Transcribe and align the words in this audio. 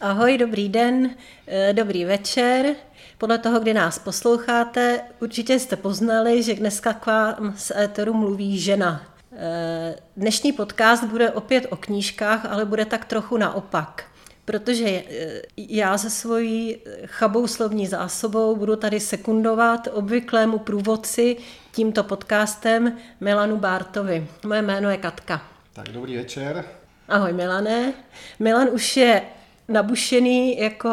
Ahoj, 0.00 0.38
dobrý 0.38 0.68
den, 0.68 1.10
eh, 1.46 1.72
dobrý 1.72 2.04
večer. 2.04 2.74
Podle 3.18 3.38
toho, 3.38 3.60
kdy 3.60 3.74
nás 3.74 3.98
posloucháte, 3.98 5.00
určitě 5.20 5.58
jste 5.58 5.76
poznali, 5.76 6.42
že 6.42 6.54
dneska 6.54 6.92
k 6.92 7.06
vám 7.06 7.54
z 7.56 7.70
éteru 7.70 8.14
mluví 8.14 8.58
žena. 8.58 9.02
Eh, 9.32 9.96
dnešní 10.16 10.52
podcast 10.52 11.04
bude 11.04 11.30
opět 11.30 11.66
o 11.70 11.76
knížkách, 11.76 12.44
ale 12.44 12.64
bude 12.64 12.84
tak 12.84 13.04
trochu 13.04 13.36
naopak. 13.36 14.04
Protože 14.44 14.88
eh, 14.88 15.42
já 15.56 15.98
se 15.98 16.10
svojí 16.10 16.76
chabou 17.06 17.46
slovní 17.46 17.86
zásobou 17.86 18.56
budu 18.56 18.76
tady 18.76 19.00
sekundovat 19.00 19.88
obvyklému 19.92 20.58
průvodci 20.58 21.36
tímto 21.72 22.04
podcastem 22.04 22.96
Milanu 23.20 23.56
Bártovi. 23.56 24.28
Moje 24.44 24.62
jméno 24.62 24.90
je 24.90 24.96
Katka. 24.96 25.42
Tak 25.72 25.88
dobrý 25.88 26.16
večer. 26.16 26.64
Ahoj 27.08 27.32
Milané. 27.32 27.92
Milan 28.38 28.68
už 28.72 28.96
je 28.96 29.22
nabušený 29.68 30.58
jako 30.58 30.90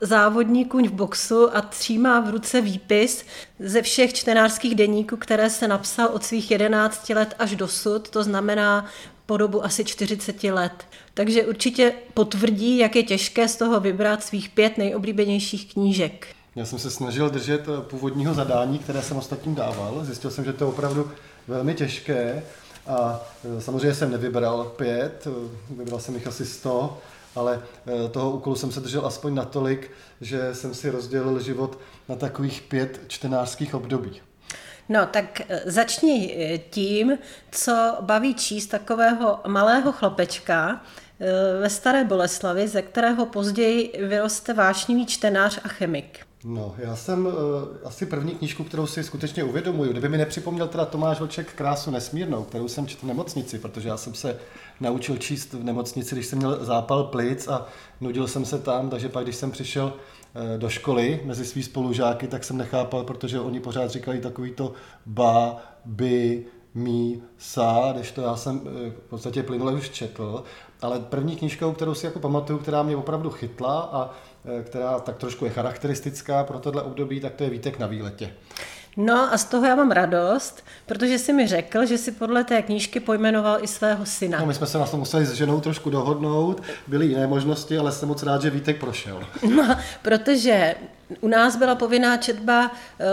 závodní 0.00 0.64
kuň 0.64 0.88
v 0.88 0.92
boxu 0.92 1.56
a 1.56 1.60
třímá 1.60 2.20
v 2.20 2.30
ruce 2.30 2.60
výpis 2.60 3.24
ze 3.58 3.82
všech 3.82 4.14
čtenářských 4.14 4.74
deníků, 4.74 5.16
které 5.16 5.50
se 5.50 5.68
napsal 5.68 6.08
od 6.12 6.24
svých 6.24 6.50
11 6.50 7.08
let 7.08 7.34
až 7.38 7.56
dosud, 7.56 8.10
to 8.10 8.24
znamená 8.24 8.86
po 9.26 9.36
dobu 9.36 9.64
asi 9.64 9.84
40 9.84 10.44
let. 10.44 10.86
Takže 11.14 11.46
určitě 11.46 11.92
potvrdí, 12.14 12.78
jak 12.78 12.96
je 12.96 13.02
těžké 13.02 13.48
z 13.48 13.56
toho 13.56 13.80
vybrat 13.80 14.22
svých 14.22 14.48
pět 14.48 14.78
nejoblíbenějších 14.78 15.72
knížek. 15.72 16.26
Já 16.56 16.64
jsem 16.64 16.78
se 16.78 16.90
snažil 16.90 17.30
držet 17.30 17.60
eh, 17.68 17.80
původního 17.80 18.34
zadání, 18.34 18.78
které 18.78 19.02
jsem 19.02 19.16
ostatním 19.16 19.54
dával. 19.54 20.04
Zjistil 20.04 20.30
jsem, 20.30 20.44
že 20.44 20.52
to 20.52 20.64
je 20.64 20.68
opravdu 20.68 21.10
velmi 21.48 21.74
těžké. 21.74 22.42
A 22.86 23.20
eh, 23.44 23.60
samozřejmě 23.60 23.94
jsem 23.94 24.10
nevybral 24.10 24.64
pět, 24.64 25.26
eh, 25.26 25.74
vybral 25.76 26.00
jsem 26.00 26.14
jich 26.14 26.26
asi 26.26 26.46
sto, 26.46 26.98
ale 27.36 27.62
toho 28.10 28.30
úkolu 28.30 28.56
jsem 28.56 28.72
se 28.72 28.80
držel 28.80 29.06
aspoň 29.06 29.34
natolik, 29.34 29.90
že 30.20 30.54
jsem 30.54 30.74
si 30.74 30.90
rozdělil 30.90 31.40
život 31.40 31.78
na 32.08 32.16
takových 32.16 32.62
pět 32.62 33.00
čtenářských 33.06 33.74
období. 33.74 34.22
No, 34.88 35.06
tak 35.06 35.40
začni 35.64 36.60
tím, 36.70 37.18
co 37.50 37.96
baví 38.00 38.34
číst 38.34 38.66
takového 38.66 39.40
malého 39.46 39.92
chlapečka 39.92 40.80
ve 41.60 41.70
Staré 41.70 42.04
Boleslavi, 42.04 42.68
ze 42.68 42.82
kterého 42.82 43.26
později 43.26 43.92
vyroste 44.08 44.54
vášnivý 44.54 45.06
čtenář 45.06 45.60
a 45.64 45.68
chemik. 45.68 46.26
No, 46.46 46.74
já 46.78 46.96
jsem 46.96 47.26
uh, 47.26 47.32
asi 47.84 48.06
první 48.06 48.34
knížku, 48.34 48.64
kterou 48.64 48.86
si 48.86 49.04
skutečně 49.04 49.44
uvědomuju. 49.44 49.90
Kdyby 49.90 50.08
mi 50.08 50.18
nepřipomněl 50.18 50.68
teda 50.68 50.84
Tomáš 50.84 51.20
Vlček 51.20 51.52
Krásu 51.52 51.90
nesmírnou, 51.90 52.42
kterou 52.42 52.68
jsem 52.68 52.86
četl 52.86 53.06
v 53.06 53.08
nemocnici, 53.08 53.58
protože 53.58 53.88
já 53.88 53.96
jsem 53.96 54.14
se 54.14 54.38
naučil 54.80 55.16
číst 55.16 55.52
v 55.52 55.64
nemocnici, 55.64 56.14
když 56.14 56.26
jsem 56.26 56.38
měl 56.38 56.64
zápal 56.64 57.04
plic 57.04 57.48
a 57.48 57.66
nudil 58.00 58.28
jsem 58.28 58.44
se 58.44 58.58
tam, 58.58 58.90
takže 58.90 59.08
pak, 59.08 59.24
když 59.24 59.36
jsem 59.36 59.50
přišel 59.50 59.92
uh, 59.92 60.58
do 60.58 60.68
školy 60.68 61.20
mezi 61.24 61.44
svý 61.44 61.62
spolužáky, 61.62 62.28
tak 62.28 62.44
jsem 62.44 62.56
nechápal, 62.56 63.04
protože 63.04 63.40
oni 63.40 63.60
pořád 63.60 63.90
říkali 63.90 64.20
takový 64.20 64.50
to 64.50 64.72
ba, 65.06 65.56
by, 65.84 66.44
mí, 66.74 67.22
sa, 67.38 67.92
když 67.94 68.10
to 68.10 68.22
já 68.22 68.36
jsem 68.36 68.56
uh, 68.56 68.62
v 68.90 69.08
podstatě 69.10 69.42
plynule 69.42 69.72
už 69.72 69.90
četl. 69.90 70.44
Ale 70.82 71.00
první 71.00 71.36
knížkou, 71.36 71.72
kterou 71.72 71.94
si 71.94 72.06
jako 72.06 72.18
pamatuju, 72.18 72.58
která 72.58 72.82
mě 72.82 72.96
opravdu 72.96 73.30
chytla 73.30 73.80
a 73.80 74.10
Eh, 74.10 74.33
která 74.62 74.98
tak 74.98 75.16
trošku 75.16 75.44
je 75.44 75.50
charakteristická 75.50 76.44
pro 76.44 76.58
tohle 76.58 76.82
období, 76.82 77.20
tak 77.20 77.34
to 77.34 77.44
je 77.44 77.50
Vítek 77.50 77.78
na 77.78 77.86
výletě. 77.86 78.30
No 78.96 79.32
a 79.32 79.38
z 79.38 79.44
toho 79.44 79.66
já 79.66 79.74
mám 79.74 79.90
radost, 79.90 80.64
protože 80.86 81.18
si 81.18 81.32
mi 81.32 81.46
řekl, 81.46 81.86
že 81.86 81.98
si 81.98 82.12
podle 82.12 82.44
té 82.44 82.62
knížky 82.62 83.00
pojmenoval 83.00 83.58
i 83.62 83.66
svého 83.66 84.06
syna. 84.06 84.38
No, 84.40 84.46
my 84.46 84.54
jsme 84.54 84.66
se 84.66 84.78
na 84.78 84.86
to 84.86 84.96
museli 84.96 85.26
s 85.26 85.32
ženou 85.32 85.60
trošku 85.60 85.90
dohodnout, 85.90 86.62
byly 86.86 87.06
jiné 87.06 87.26
možnosti, 87.26 87.78
ale 87.78 87.92
jsem 87.92 88.08
moc 88.08 88.22
rád, 88.22 88.42
že 88.42 88.50
Vítek 88.50 88.80
prošel. 88.80 89.22
No, 89.56 89.76
protože 90.02 90.74
u 91.20 91.28
nás 91.28 91.56
byla 91.56 91.74
povinná 91.74 92.16
četba 92.16 92.70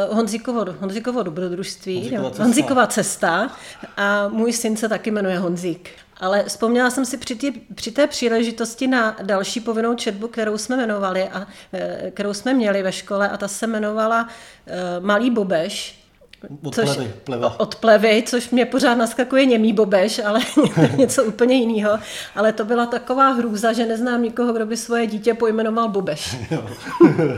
uh, 0.10 0.16
Honzíkovo, 0.16 0.66
Honzíkovo 0.80 1.24
dobrodružství, 1.24 1.96
Honzíkova 1.98 2.30
cesta. 2.30 2.44
Honzíkova 2.44 2.88
cesta 2.88 3.52
a 3.98 4.28
můj 4.28 4.54
syn 4.54 4.78
se 4.78 4.90
taky 4.90 5.12
jmenuje 5.12 5.40
Honzík. 5.40 5.90
Ale 6.22 6.44
vzpomněla 6.44 6.90
jsem 6.90 7.06
si 7.06 7.18
při, 7.18 7.36
tý, 7.36 7.52
při 7.52 7.92
té 7.92 8.08
příležitosti 8.08 8.88
na 8.88 9.18
další 9.22 9.60
povinnou 9.60 9.96
četbu, 9.96 10.28
kterou 10.28 10.58
jsme 10.58 10.76
jmenovali 10.76 11.24
a 11.24 11.48
eh, 11.74 12.12
kterou 12.14 12.34
jsme 12.34 12.54
měli 12.54 12.84
ve 12.84 12.92
škole 12.92 13.30
a 13.30 13.38
ta 13.38 13.48
se 13.48 13.66
jmenovala 13.66 14.24
uh, 14.24 15.06
Malý 15.06 15.32
Bobeš. 15.32 16.02
Od 16.64 16.76
což, 16.76 16.84
plevy, 16.84 17.14
pleva. 17.24 17.60
Od 17.60 17.76
plevy, 17.76 18.24
což 18.28 18.50
mě 18.50 18.66
pořád 18.66 18.96
naskakuje 18.96 19.46
němý 19.46 19.74
bobeš, 19.74 20.22
ale 20.26 20.40
něco 20.98 21.24
úplně 21.24 21.56
jiného. 21.56 22.00
Ale 22.36 22.54
to 22.54 22.66
byla 22.66 22.86
taková 22.86 23.30
hrůza, 23.30 23.74
že 23.74 23.86
neznám 23.86 24.24
nikoho, 24.24 24.54
kdo 24.54 24.66
by 24.66 24.78
svoje 24.78 25.08
dítě 25.08 25.34
pojmenoval 25.34 25.90
Bobeš. 25.90 26.38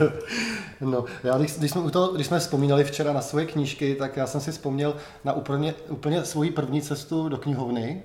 no, 0.81 1.05
já 1.23 1.37
když, 1.37 1.57
když, 1.57 1.71
jsme 1.71 1.91
to, 1.91 2.07
když 2.07 2.27
jsme 2.27 2.39
vzpomínali 2.39 2.83
včera 2.83 3.13
na 3.13 3.21
svoje 3.21 3.45
knížky, 3.45 3.95
tak 3.95 4.17
já 4.17 4.27
jsem 4.27 4.41
si 4.41 4.51
vzpomněl 4.51 4.95
na 5.23 5.33
úplně, 5.33 5.73
úplně 5.89 6.25
svoji 6.25 6.51
první 6.51 6.81
cestu 6.81 7.29
do 7.29 7.37
knihovny, 7.37 8.03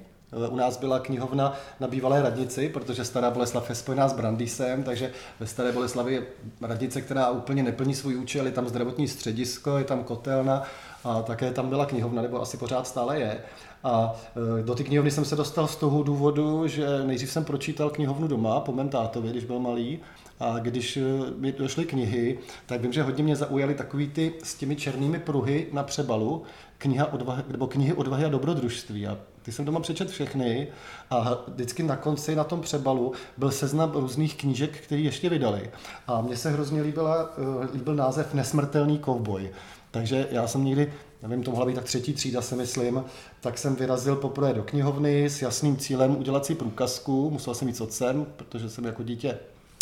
u 0.51 0.57
nás 0.57 0.77
byla 0.77 0.99
knihovna 0.99 1.55
na 1.81 1.87
bývalé 1.89 2.23
radnici, 2.23 2.69
protože 2.69 3.05
Stará 3.05 3.31
Boleslav 3.31 3.69
je 3.69 3.75
spojená 3.75 4.09
s 4.09 4.13
Brandýsem, 4.13 4.83
takže 4.83 5.13
ve 5.41 5.47
Staré 5.47 5.73
Boleslavi 5.73 6.15
je 6.15 6.23
radnice, 6.61 7.01
která 7.01 7.31
úplně 7.31 7.63
neplní 7.63 7.95
svůj 7.95 8.17
účel, 8.17 8.47
je 8.47 8.53
tam 8.53 8.69
zdravotní 8.69 9.09
středisko, 9.09 9.79
je 9.79 9.85
tam 9.85 10.05
kotelna 10.05 10.63
a 11.05 11.23
také 11.23 11.51
tam 11.51 11.69
byla 11.69 11.87
knihovna, 11.87 12.23
nebo 12.23 12.43
asi 12.43 12.57
pořád 12.57 12.87
stále 12.87 13.21
je. 13.21 13.41
A 13.85 14.15
e, 14.59 14.63
do 14.63 14.75
té 14.75 14.85
knihovny 14.85 15.11
jsem 15.11 15.25
se 15.25 15.37
dostal 15.37 15.67
z 15.67 15.77
toho 15.77 16.03
důvodu, 16.03 16.67
že 16.67 16.87
nejdřív 17.07 17.31
jsem 17.31 17.45
pročítal 17.45 17.91
knihovnu 17.91 18.29
doma 18.29 18.61
po 18.61 18.73
mém 18.73 18.89
tátovi, 18.89 19.31
když 19.31 19.45
byl 19.45 19.59
malý, 19.59 20.01
a 20.41 20.59
když 20.59 20.97
e, 20.97 21.03
mi 21.37 21.53
došly 21.53 21.85
knihy, 21.85 22.39
tak 22.67 22.81
vím, 22.81 22.93
že 22.93 23.03
hodně 23.03 23.25
mě 23.25 23.37
zaujaly 23.37 23.75
takový 23.75 24.09
ty 24.09 24.33
s 24.43 24.55
těmi 24.55 24.77
černými 24.77 25.19
pruhy 25.19 25.67
na 25.73 25.83
přebalu, 25.83 26.43
kniha 26.79 27.13
odvahy, 27.13 27.43
nebo 27.49 27.67
knihy 27.67 27.93
odvahy 27.93 28.25
a 28.25 28.29
dobrodružství. 28.29 29.07
A 29.07 29.19
ty 29.49 29.53
jsem 29.53 29.65
doma 29.65 29.81
přečet 29.81 30.11
všechny 30.11 30.69
a 31.11 31.39
vždycky 31.49 31.83
na 31.83 31.97
konci 31.97 32.37
na 32.37 32.45
tom 32.45 32.61
přebalu 32.61 33.13
byl 33.37 33.51
seznam 33.51 33.93
různých 33.93 34.37
knížek, 34.37 34.81
které 34.81 35.01
ještě 35.01 35.29
vydali. 35.29 35.71
A 36.07 36.21
mně 36.21 36.37
se 36.37 36.51
hrozně 36.51 36.83
líbila, 36.83 37.31
e, 37.63 37.77
líbil 37.77 37.95
název 37.95 38.35
Nesmrtelný 38.35 38.99
kovboj. 38.99 39.51
Takže 39.91 40.29
já 40.31 40.47
jsem 40.47 40.65
někdy, 40.65 40.93
nevím, 41.23 41.43
to 41.43 41.51
mohla 41.51 41.67
být 41.67 41.75
tak 41.75 41.85
třetí 41.85 42.13
třída, 42.13 42.43
si 42.43 42.55
myslím, 42.55 43.05
tak 43.41 43.59
jsem 43.59 43.77
vyrazil 43.77 44.17
poprvé 44.17 44.53
do 44.53 44.63
knihovny 44.63 45.25
s 45.25 45.43
jasným 45.43 45.77
cílem 45.77 46.17
udělat 46.17 46.47
si 46.47 46.55
průkazku. 46.55 47.31
Musel 47.31 47.55
jsem 47.55 47.69
jít 47.69 47.77
s 47.77 47.81
otcem, 47.81 48.27
protože 48.37 48.71
jsem 48.71 48.85
jako 48.85 49.03
dítě 49.03 49.39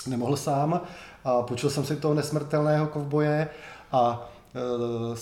nemohl 0.07 0.37
sám. 0.37 0.81
A 1.25 1.43
počul 1.43 1.71
jsem 1.71 1.85
si 1.85 1.97
toho 1.97 2.15
nesmrtelného 2.15 2.87
kovboje 2.87 3.49
a 3.93 4.31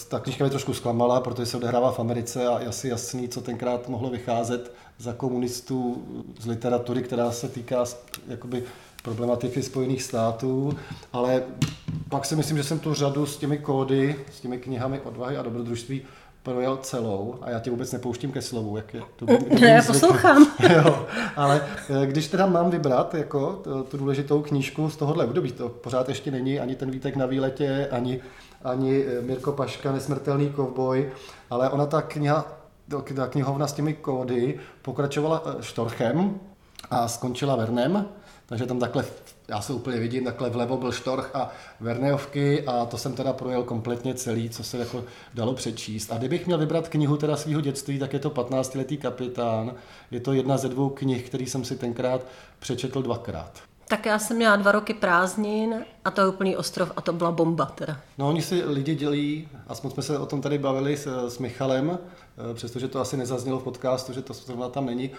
ta 0.09 0.21
knižka 0.21 0.45
mě 0.45 0.51
trošku 0.51 0.75
zklamala, 0.75 1.21
protože 1.21 1.47
se 1.47 1.57
odehrává 1.57 1.93
v 1.93 2.01
Americe 2.01 2.47
a 2.47 2.61
je 2.61 2.67
asi 2.67 2.89
jasný, 2.89 3.29
co 3.29 3.41
tenkrát 3.41 3.89
mohlo 3.89 4.11
vycházet 4.11 4.73
za 4.99 5.13
komunistů 5.13 6.05
z 6.41 6.47
literatury, 6.47 7.03
která 7.03 7.31
se 7.31 7.49
týká 7.49 7.85
jakoby 8.29 8.65
problematiky 9.03 9.63
Spojených 9.63 10.03
států, 10.03 10.73
ale 11.13 11.43
pak 12.09 12.25
si 12.25 12.37
myslím, 12.37 12.57
že 12.57 12.65
jsem 12.65 12.79
tu 12.79 12.95
řadu 12.95 13.27
s 13.27 13.37
těmi 13.37 13.59
kódy, 13.59 14.17
s 14.33 14.41
těmi 14.41 14.59
knihami 14.59 15.01
odvahy 15.01 15.37
a 15.37 15.43
dobrodružství 15.43 16.03
projel 16.43 16.77
celou 16.77 17.39
a 17.43 17.51
já 17.51 17.61
tě 17.61 17.71
vůbec 17.71 17.93
nepouštím 17.93 18.33
ke 18.33 18.43
slovu, 18.43 18.77
jak 18.77 18.95
je 18.95 19.03
to. 19.17 19.27
No, 19.61 19.67
já 19.67 19.83
poslouchám. 19.83 20.47
jo, 20.75 21.07
ale 21.37 21.67
eh, 22.03 22.07
když 22.07 22.29
teda 22.29 22.47
mám 22.47 22.71
vybrat 22.71 23.15
jako 23.15 23.63
tu 23.89 23.97
důležitou 23.97 24.43
knížku 24.43 24.91
z 24.91 24.97
tohohle 24.97 25.25
období, 25.25 25.53
to 25.53 25.69
pořád 25.69 26.09
ještě 26.09 26.31
není 26.31 26.61
ani 26.61 26.75
ten 26.75 26.91
Vítek 26.91 27.17
na 27.17 27.27
výletě, 27.27 27.89
ani, 27.91 28.21
ani 28.65 29.05
eh, 29.07 29.23
Mirko 29.23 29.53
Paška, 29.53 29.93
Nesmrtelný 29.93 30.51
kovboj, 30.51 31.11
ale 31.51 31.71
ona 31.71 31.87
ta 31.87 32.03
kniha, 32.03 32.47
ta 33.17 33.27
knihovna 33.27 33.67
s 33.67 33.73
těmi 33.73 33.95
kódy 33.95 34.61
pokračovala 34.83 35.43
eh, 35.47 35.63
Štorchem 35.63 36.41
a 36.91 37.09
skončila 37.09 37.57
Vernem, 37.57 38.09
takže 38.47 38.67
tam 38.67 38.79
takhle, 38.79 39.05
já 39.49 39.61
se 39.61 39.73
úplně 39.73 40.01
vidím, 40.01 40.25
takhle 40.25 40.51
vlevo 40.51 40.77
byl 40.77 40.93
Štorch 40.93 41.31
a 41.37 41.51
Verneovky 41.81 42.65
a 42.67 42.87
to 42.87 42.99
jsem 42.99 43.13
teda 43.13 43.33
projel 43.33 43.63
kompletně 43.63 44.15
celý, 44.15 44.51
co 44.51 44.65
se 44.65 44.79
jako 44.79 45.05
dalo 45.35 45.55
přečíst. 45.55 46.13
A 46.13 46.19
kdybych 46.19 46.47
měl 46.47 46.59
vybrat 46.59 46.89
knihu 46.89 47.17
teda 47.17 47.37
svého 47.37 47.61
dětství, 47.61 47.99
tak 47.99 48.13
je 48.13 48.19
to 48.19 48.31
15-letý 48.31 48.97
kapitán. 48.97 49.75
Je 50.11 50.21
to 50.21 50.33
jedna 50.33 50.57
ze 50.57 50.69
dvou 50.69 50.89
knih, 50.89 51.29
který 51.29 51.47
jsem 51.47 51.65
si 51.65 51.77
tenkrát 51.77 52.27
přečetl 52.59 53.03
dvakrát. 53.03 53.61
Tak 53.89 54.07
já 54.07 54.19
jsem 54.19 54.37
měla 54.37 54.57
dva 54.57 54.73
roky 54.73 54.95
prázdnin 54.95 55.85
A 56.05 56.11
to 56.11 56.21
je 56.21 56.29
úplný 56.29 56.57
ostrov 56.57 56.93
a 56.97 57.01
to 57.01 57.13
byla 57.13 57.33
bomba 57.33 57.67
teda. 57.67 58.01
No 58.19 58.29
oni 58.29 58.43
si 58.43 58.65
lidi 58.65 58.95
dělí, 58.95 59.49
aspoň 59.69 59.91
jsme 59.91 60.03
se 60.03 60.19
o 60.19 60.27
tom 60.27 60.41
tady 60.41 60.59
bavili 60.59 60.97
s, 60.97 61.29
s 61.29 61.39
Michalem, 61.39 61.99
eh, 61.99 62.55
přestože 62.55 62.89
to 62.89 63.01
asi 63.01 63.17
nezaznělo 63.17 63.59
v 63.59 63.65
podcastu, 63.65 64.13
že 64.13 64.23
to 64.23 64.35
zrovna 64.35 64.69
tam 64.69 64.87
není, 64.87 65.11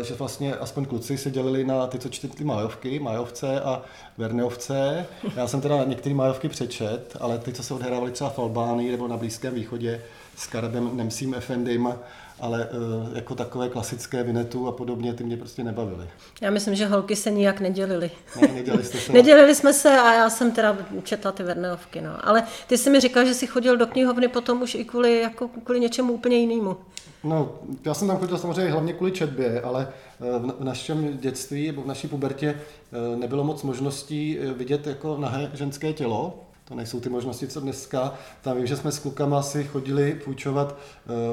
eh, 0.00 0.04
že 0.04 0.14
vlastně 0.14 0.54
aspoň 0.54 0.86
kluci 0.86 1.18
se 1.18 1.30
dělili 1.30 1.64
na 1.64 1.86
ty, 1.86 1.98
co 1.98 2.08
ty 2.08 2.44
majovky, 2.44 2.98
majovce 2.98 3.60
a 3.60 3.82
verneovce. 4.18 5.06
Já 5.36 5.46
jsem 5.46 5.60
teda 5.60 5.84
některé 5.84 6.14
majovky 6.14 6.48
přečet, 6.48 7.16
ale 7.20 7.38
ty, 7.38 7.52
co 7.52 7.62
se 7.62 7.74
odhrávaly 7.74 8.10
třeba 8.10 8.30
v 8.30 8.38
Albánii 8.38 8.90
nebo 8.90 9.08
na 9.08 9.16
Blízkém 9.16 9.54
východě 9.54 10.02
s 10.36 10.46
Karabem 10.46 10.96
Nemsím 10.96 11.34
Efendim, 11.34 11.94
ale 12.40 12.68
uh, 12.68 13.16
jako 13.16 13.34
takové 13.34 13.68
klasické 13.68 14.22
vinetu 14.22 14.68
a 14.68 14.72
podobně, 14.72 15.14
ty 15.14 15.24
mě 15.24 15.36
prostě 15.36 15.64
nebavily. 15.64 16.08
Já 16.40 16.50
myslím, 16.50 16.74
že 16.74 16.86
holky 16.86 17.16
se 17.16 17.30
nijak 17.30 17.60
nedělily. 17.60 18.10
Ne, 18.40 18.48
nedělili 18.48 18.84
jste 18.84 18.98
se. 18.98 19.12
nedělili 19.22 19.54
jsme 19.54 19.72
se 19.72 19.98
a 19.98 20.12
já 20.22 20.30
jsem 20.30 20.52
teda 20.52 20.76
četla 21.02 21.32
ty 21.32 21.42
Verneovky, 21.42 22.00
no. 22.00 22.28
Ale 22.28 22.44
ty 22.66 22.78
jsi 22.78 22.90
mi 22.90 23.00
říkal, 23.00 23.24
že 23.24 23.34
jsi 23.34 23.46
chodil 23.46 23.76
do 23.76 23.86
knihovny 23.86 24.28
potom 24.28 24.62
už 24.62 24.74
i 24.74 24.84
kvůli, 24.84 25.20
jako, 25.20 25.48
kvůli 25.48 25.80
něčemu 25.80 26.12
úplně 26.12 26.36
jinému. 26.36 26.76
No, 27.24 27.54
já 27.84 27.94
jsem 27.94 28.08
tam 28.08 28.18
chodil 28.18 28.38
samozřejmě 28.38 28.72
hlavně 28.72 28.92
kvůli 28.92 29.12
četbě, 29.12 29.60
ale 29.60 29.88
eh, 29.88 30.38
v 30.58 30.64
našem 30.64 31.18
dětství 31.18 31.66
nebo 31.66 31.82
v 31.82 31.86
naší 31.86 32.08
pubertě 32.08 32.48
eh, 32.56 33.16
nebylo 33.16 33.44
moc 33.44 33.62
možností 33.62 34.38
vidět 34.56 34.86
jako 34.86 35.16
nahé 35.16 35.50
ženské 35.54 35.92
tělo, 35.92 36.44
to 36.64 36.74
nejsou 36.74 37.00
ty 37.00 37.08
možnosti, 37.08 37.48
co 37.48 37.60
dneska. 37.60 38.14
Tam 38.42 38.56
vím, 38.56 38.66
že 38.66 38.76
jsme 38.76 38.92
s 38.92 38.98
klukama 38.98 39.42
si 39.42 39.64
chodili 39.64 40.20
půjčovat 40.24 40.76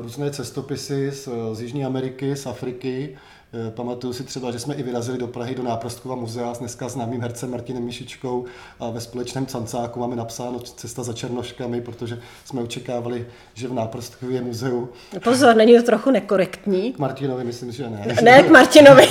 různé 0.02 0.32
cestopisy 0.32 1.12
z, 1.12 1.30
z 1.54 1.62
Jižní 1.62 1.86
Ameriky, 1.86 2.36
z 2.36 2.46
Afriky, 2.46 3.18
Eh, 3.18 3.39
pamatuju 3.70 4.14
si 4.14 4.24
třeba, 4.24 4.52
že 4.52 4.60
jsme 4.60 4.76
i 4.76 4.84
vyrazili 4.84 5.18
do 5.18 5.28
Prahy 5.28 5.56
do 5.56 5.64
Náprostkova 5.64 6.16
muzea 6.16 6.54
s 6.54 6.60
dneska 6.60 6.90
známým 6.90 7.22
hercem 7.22 7.52
Martinem 7.52 7.84
Mišičkou 7.84 8.46
a 8.80 8.90
ve 8.90 9.02
společném 9.02 9.46
cancáku 9.46 10.00
máme 10.00 10.16
napsáno 10.16 10.60
Cesta 10.60 11.04
za 11.04 11.14
černoškami, 11.14 11.82
protože 11.82 12.20
jsme 12.46 12.62
očekávali, 12.62 13.28
že 13.54 13.68
v 13.68 13.74
Náprostkově 13.74 14.38
je 14.38 14.42
muzeu. 14.42 14.90
Pozor, 15.24 15.56
není 15.56 15.78
to 15.78 15.84
trochu 15.84 16.12
nekorektní? 16.12 16.94
K 16.94 17.00
Martinovi 17.00 17.44
myslím, 17.44 17.72
že 17.72 17.90
ne. 17.90 18.18
Ne, 18.22 18.44
k 18.44 18.50
Martinovi. 18.50 19.08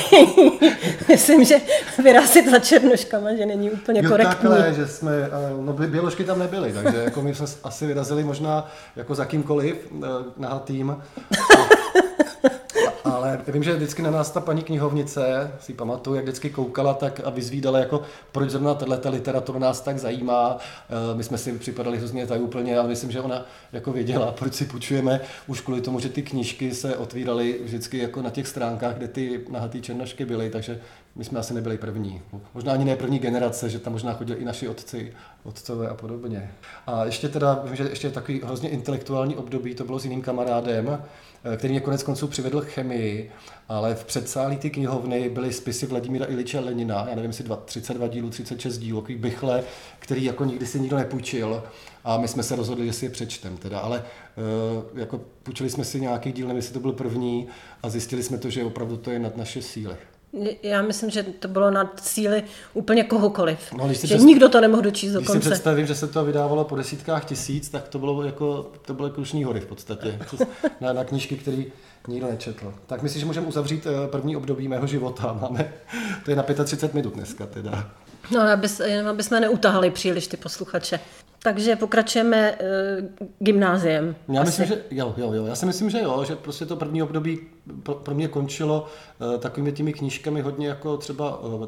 myslím, 1.09 1.45
že 1.45 1.61
vyrazit 2.03 2.51
za 2.51 2.59
černoškama, 2.59 3.35
že 3.35 3.47
není 3.47 3.71
úplně 3.71 4.01
jo, 4.05 4.11
korektní. 4.11 4.35
Takhle, 4.35 4.75
že 4.75 4.87
jsme, 4.87 5.13
no 5.61 5.73
běložky 5.73 6.25
tam 6.25 6.39
nebyly, 6.39 6.73
takže 6.73 6.99
jako 6.99 7.23
my 7.23 7.35
jsme 7.35 7.47
asi 7.65 7.87
vyrazili 7.87 8.25
možná 8.25 8.71
jako 8.97 9.15
za 9.15 9.25
kýmkoliv 9.25 9.77
eh, 9.77 10.07
nahatým. 10.37 10.97
Ale 13.13 13.41
vím, 13.49 13.63
že 13.63 13.77
vždycky 13.77 14.03
na 14.03 14.11
nás 14.11 14.31
ta 14.31 14.41
paní 14.41 14.63
knihovnice, 14.63 15.51
si 15.61 15.75
pamatuju, 15.75 16.17
jak 16.17 16.25
vždycky 16.25 16.51
koukala 16.51 16.95
tak 16.95 17.21
a 17.25 17.31
vyzvídala, 17.31 17.79
jako 17.79 18.03
proč 18.33 18.51
zrovna 18.51 18.75
tato 18.75 19.11
literatura 19.11 19.59
nás 19.59 19.81
tak 19.81 19.99
zajímá. 19.99 20.59
Eh, 20.59 21.17
my 21.17 21.25
jsme 21.25 21.39
si 21.39 21.59
připadali 21.59 21.99
hrozně 21.99 22.27
tak 22.27 22.41
úplně, 22.41 22.79
ale 22.79 22.89
myslím, 22.89 23.11
že 23.11 23.21
ona 23.21 23.47
jako 23.73 23.93
věděla, 23.93 24.33
proč 24.33 24.55
si 24.55 24.65
půjčujeme, 24.65 25.21
už 25.47 25.61
kvůli 25.61 25.81
tomu, 25.81 26.01
že 26.01 26.09
ty 26.09 26.23
knížky 26.23 26.75
se 26.75 26.97
otvíraly 26.97 27.61
vždycky 27.65 27.99
jako 27.99 28.23
na 28.23 28.31
těch 28.31 28.47
stránkách, 28.47 28.97
kde 28.97 29.09
ty 29.09 29.45
nahatý 29.51 29.83
černošky 29.83 30.25
byly, 30.25 30.51
takže 30.51 30.81
my 31.17 31.25
jsme 31.25 31.39
asi 31.39 31.55
nebyli 31.55 31.79
první. 31.79 32.23
Možná 32.55 32.73
ani 32.73 32.85
ne 32.85 32.97
první 32.97 33.19
generace, 33.19 33.71
že 33.71 33.79
tam 33.79 33.93
možná 33.93 34.15
chodili 34.15 34.41
i 34.41 34.45
naši 34.45 34.69
otci, 34.69 35.13
otcové 35.43 35.89
a 35.89 35.95
podobně. 35.95 36.51
A 36.87 37.05
ještě 37.05 37.29
teda, 37.29 37.63
vím, 37.65 37.77
že 37.77 37.85
ještě 37.85 38.11
takový 38.11 38.41
hrozně 38.45 38.69
intelektuální 38.69 39.37
období, 39.37 39.75
to 39.75 39.85
bylo 39.85 39.99
s 39.99 40.05
jiným 40.05 40.23
kamarádem, 40.23 40.99
Eh, 41.45 41.57
který 41.57 41.73
mě 41.73 41.81
konec 41.81 42.03
konců 42.03 42.29
přivedl 42.29 42.61
k 42.61 42.67
chemii, 42.67 43.31
ale 43.69 43.95
v 43.95 44.05
předsálí 44.05 44.57
ty 44.57 44.71
knihovny 44.71 45.29
byly 45.31 45.53
spisy 45.53 45.87
Vladimíra 45.87 46.27
Iliče 46.27 46.61
Lenina, 46.61 47.07
já 47.09 47.15
nevím, 47.15 47.31
jestli 47.31 47.45
32 47.65 48.09
dílů, 48.09 48.31
36 48.31 48.79
dílů, 48.79 49.01
takový 49.01 49.19
bychle, 49.19 49.65
který 49.99 50.25
jako 50.25 50.45
nikdy 50.45 50.67
si 50.67 50.81
nikdo 50.81 50.97
nepůjčil 50.97 51.63
a 52.05 52.19
my 52.19 52.29
jsme 52.29 52.43
se 52.43 52.57
rozhodli, 52.57 52.87
že 52.87 52.93
si 52.93 53.05
je 53.07 53.11
přečtem 53.11 53.57
teda, 53.57 53.79
ale 53.79 54.05
uh, 54.89 54.99
jako 54.99 55.21
půjčili 55.43 55.71
jsme 55.71 55.85
si 55.85 56.01
nějaký 56.01 56.33
díl, 56.33 56.47
nevím, 56.47 56.57
jestli 56.57 56.75
to 56.75 56.81
byl 56.81 56.93
první 56.93 57.49
a 57.83 57.89
zjistili 57.89 58.23
jsme 58.23 58.39
to, 58.39 58.51
že 58.51 58.65
opravdu 58.65 58.97
to 58.97 59.11
je 59.11 59.19
nad 59.19 59.37
naše 59.37 59.63
síly. 59.63 59.97
Já 60.63 60.83
myslím, 60.83 61.11
že 61.11 61.23
to 61.23 61.49
bylo 61.49 61.71
na 61.71 61.93
cíli 62.01 62.43
úplně 62.75 63.05
kohokoliv. 63.05 63.59
No, 63.73 63.93
že 63.93 63.95
přes... 63.95 64.23
nikdo 64.23 64.49
to 64.49 64.61
nemohl 64.61 64.83
dočíst 64.83 65.13
do 65.13 65.21
když 65.21 65.27
konce. 65.27 65.43
Si 65.43 65.51
představím, 65.51 65.87
že 65.87 65.95
se 65.95 66.09
to 66.09 66.25
vydávalo 66.25 66.65
po 66.65 66.77
desítkách 66.77 67.25
tisíc, 67.25 67.69
tak 67.69 67.89
to 67.89 67.99
bylo 67.99 68.23
jako, 68.23 68.73
to 68.87 68.95
bylo 68.95 69.11
krušní 69.11 69.45
hory 69.45 69.61
v 69.61 69.67
podstatě. 69.67 70.19
na, 70.81 70.93
na 70.93 71.05
knížky, 71.05 71.37
které 71.37 71.65
nikdo 72.09 72.27
nečetl. 72.27 72.75
Tak 72.87 73.03
myslím, 73.03 73.21
že 73.21 73.27
můžeme 73.27 73.47
uzavřít 73.47 73.87
eh, 73.87 74.09
první 74.09 74.37
období 74.37 74.69
mého 74.69 74.87
života. 74.87 75.33
Máme, 75.43 75.73
to 76.25 76.31
je 76.31 76.37
na 76.37 76.43
35 76.43 76.95
minut 76.95 77.15
dneska 77.15 77.47
teda. 77.47 77.91
No, 78.31 78.41
aby, 78.41 78.69
jen 78.85 79.09
aby 79.09 79.23
jsme 79.23 79.41
neutahali 79.41 79.91
příliš 79.91 80.27
ty 80.27 80.37
posluchače. 80.37 81.01
Takže 81.43 81.77
pokračujeme 81.77 82.53
uh, 82.53 83.27
gymnáziem. 83.39 84.17
Já 84.29 84.43
asi. 84.43 84.63
myslím, 84.63 84.67
že 84.67 84.85
jo, 84.91 85.15
jo, 85.17 85.33
jo. 85.33 85.47
Já 85.47 85.55
si 85.55 85.67
myslím, 85.67 85.91
že 85.91 86.01
jo, 86.03 86.25
že 86.25 86.37
prostě 86.37 86.67
to 86.67 86.77
první 86.77 87.03
období 87.03 87.41
pro, 87.83 87.95
pro 87.95 88.15
mě 88.15 88.29
končilo 88.29 88.87
uh, 89.21 89.39
takovými 89.39 89.73
těmi 89.73 89.93
knížkami 89.93 90.41
hodně 90.41 90.69
jako 90.69 90.97
třeba, 90.97 91.41
uh, 91.43 91.67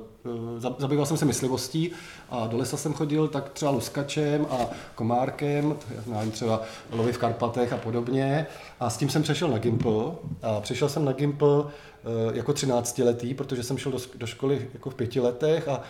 zabýval 0.78 1.06
jsem 1.06 1.17
se 1.17 1.25
myslivostí 1.25 1.90
a 2.31 2.46
do 2.46 2.56
lesa 2.56 2.76
jsem 2.76 2.94
chodil 2.94 3.28
tak 3.28 3.49
třeba 3.49 3.70
luskačem 3.70 4.46
a 4.50 4.56
komárkem, 4.94 5.76
nevím, 6.06 6.31
třeba 6.31 6.62
lovy 6.93 7.12
v 7.12 7.19
Karpatech 7.19 7.72
a 7.72 7.76
podobně. 7.76 8.46
A 8.81 8.90
s 8.90 8.96
tím 8.96 9.11
jsem 9.11 9.22
přešel 9.22 9.49
na 9.49 9.58
Gimple 9.58 10.12
a 10.43 10.61
přišel 10.61 10.88
jsem 10.88 11.05
na 11.05 11.12
Gimple 11.12 11.64
Eh, 12.05 12.37
jako 12.37 12.52
13 12.52 12.99
letý, 12.99 13.34
protože 13.34 13.62
jsem 13.62 13.78
šel 13.78 13.93
do, 14.14 14.26
školy 14.26 14.69
jako 14.75 14.90
v 14.90 14.94
pěti 14.94 15.20
letech 15.20 15.69
a 15.69 15.82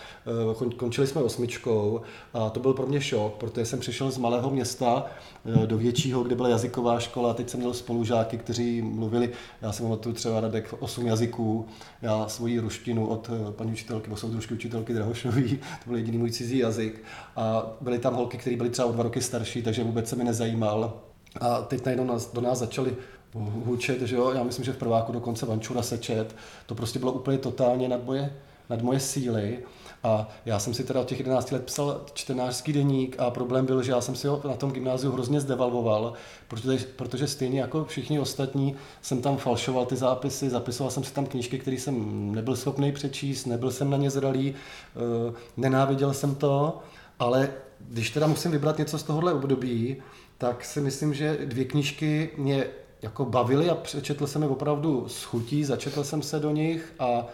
eh, 0.71 0.75
končili 0.75 1.07
jsme 1.07 1.21
osmičkou. 1.21 2.01
A 2.33 2.49
to 2.49 2.59
byl 2.59 2.73
pro 2.73 2.87
mě 2.87 3.01
šok, 3.01 3.33
protože 3.33 3.65
jsem 3.65 3.79
přišel 3.79 4.11
z 4.11 4.17
malého 4.17 4.49
města 4.49 5.05
eh, 5.45 5.67
do 5.67 5.77
většího, 5.77 6.23
kde 6.23 6.35
byla 6.35 6.49
jazyková 6.49 6.99
škola. 6.99 7.31
A 7.31 7.33
teď 7.33 7.49
jsem 7.49 7.59
měl 7.59 7.73
spolužáky, 7.73 8.37
kteří 8.37 8.81
mluvili, 8.81 9.29
já 9.61 9.71
jsem 9.71 9.85
pamatuju 9.85 10.15
třeba 10.15 10.41
Radek 10.41 10.73
osm 10.79 11.07
jazyků, 11.07 11.65
já 12.01 12.27
svoji 12.27 12.59
ruštinu 12.59 13.07
od 13.07 13.29
paní 13.51 13.71
učitelky, 13.71 14.09
soudružky 14.21 14.53
učitelky 14.53 14.93
Drahošový, 14.93 15.57
to 15.57 15.89
byl 15.89 15.97
jediný 15.97 16.17
můj 16.17 16.31
cizí 16.31 16.57
jazyk. 16.57 17.03
A 17.35 17.71
byly 17.81 17.99
tam 17.99 18.13
holky, 18.13 18.37
které 18.37 18.55
byly 18.55 18.69
třeba 18.69 18.87
o 18.87 18.91
dva 18.91 19.03
roky 19.03 19.21
starší, 19.21 19.61
takže 19.61 19.83
vůbec 19.83 20.09
se 20.09 20.15
mi 20.15 20.23
nezajímal. 20.23 20.93
A 21.39 21.61
teď 21.61 21.85
najednou 21.85 22.05
nás, 22.05 22.33
do 22.33 22.41
nás 22.41 22.59
začali 22.59 22.95
hučet, 23.33 24.01
že 24.01 24.15
jo, 24.15 24.31
já 24.31 24.43
myslím, 24.43 24.65
že 24.65 24.73
v 24.73 24.77
prváku 24.77 25.11
dokonce 25.11 25.45
Vančura 25.45 25.81
sečet, 25.81 26.35
to 26.65 26.75
prostě 26.75 26.99
bylo 26.99 27.11
úplně 27.11 27.37
totálně 27.37 27.89
nad 27.89 28.03
moje, 28.03 28.33
nad 28.71 28.81
moje 28.81 28.99
síly. 28.99 29.59
A 30.03 30.29
já 30.45 30.59
jsem 30.59 30.73
si 30.73 30.83
teda 30.83 31.01
od 31.01 31.07
těch 31.07 31.19
11 31.19 31.51
let 31.51 31.65
psal 31.65 32.01
čtenářský 32.13 32.73
deník 32.73 33.15
a 33.19 33.29
problém 33.29 33.65
byl, 33.65 33.83
že 33.83 33.91
já 33.91 34.01
jsem 34.01 34.15
si 34.15 34.27
ho 34.27 34.41
na 34.47 34.53
tom 34.53 34.71
gymnáziu 34.71 35.11
hrozně 35.11 35.41
zdevalvoval, 35.41 36.13
protože, 36.47 36.85
protože 36.95 37.27
stejně 37.27 37.61
jako 37.61 37.85
všichni 37.85 38.19
ostatní 38.19 38.75
jsem 39.01 39.21
tam 39.21 39.37
falšoval 39.37 39.85
ty 39.85 39.95
zápisy, 39.95 40.49
zapisoval 40.49 40.91
jsem 40.91 41.03
si 41.03 41.13
tam 41.13 41.25
knížky, 41.25 41.59
které 41.59 41.77
jsem 41.77 41.95
nebyl 42.35 42.55
schopný 42.55 42.91
přečíst, 42.91 43.45
nebyl 43.45 43.71
jsem 43.71 43.89
na 43.89 43.97
ně 43.97 44.09
zralý, 44.09 44.53
eh, 44.53 45.33
nenáviděl 45.57 46.13
jsem 46.13 46.35
to, 46.35 46.79
ale 47.19 47.49
když 47.79 48.09
teda 48.09 48.27
musím 48.27 48.51
vybrat 48.51 48.77
něco 48.77 48.97
z 48.97 49.03
tohohle 49.03 49.33
období, 49.33 49.97
tak 50.37 50.65
si 50.65 50.81
myslím, 50.81 51.13
že 51.13 51.37
dvě 51.45 51.65
knížky 51.65 52.29
mě 52.37 52.65
jako 53.01 53.25
bavili 53.25 53.69
a 53.69 53.75
přečetl 53.75 54.27
jsem 54.27 54.41
je 54.41 54.47
opravdu 54.47 55.05
s 55.07 55.23
chutí, 55.23 55.63
začetl 55.63 56.03
jsem 56.03 56.21
se 56.21 56.39
do 56.39 56.51
nich 56.51 56.93
a 56.99 57.27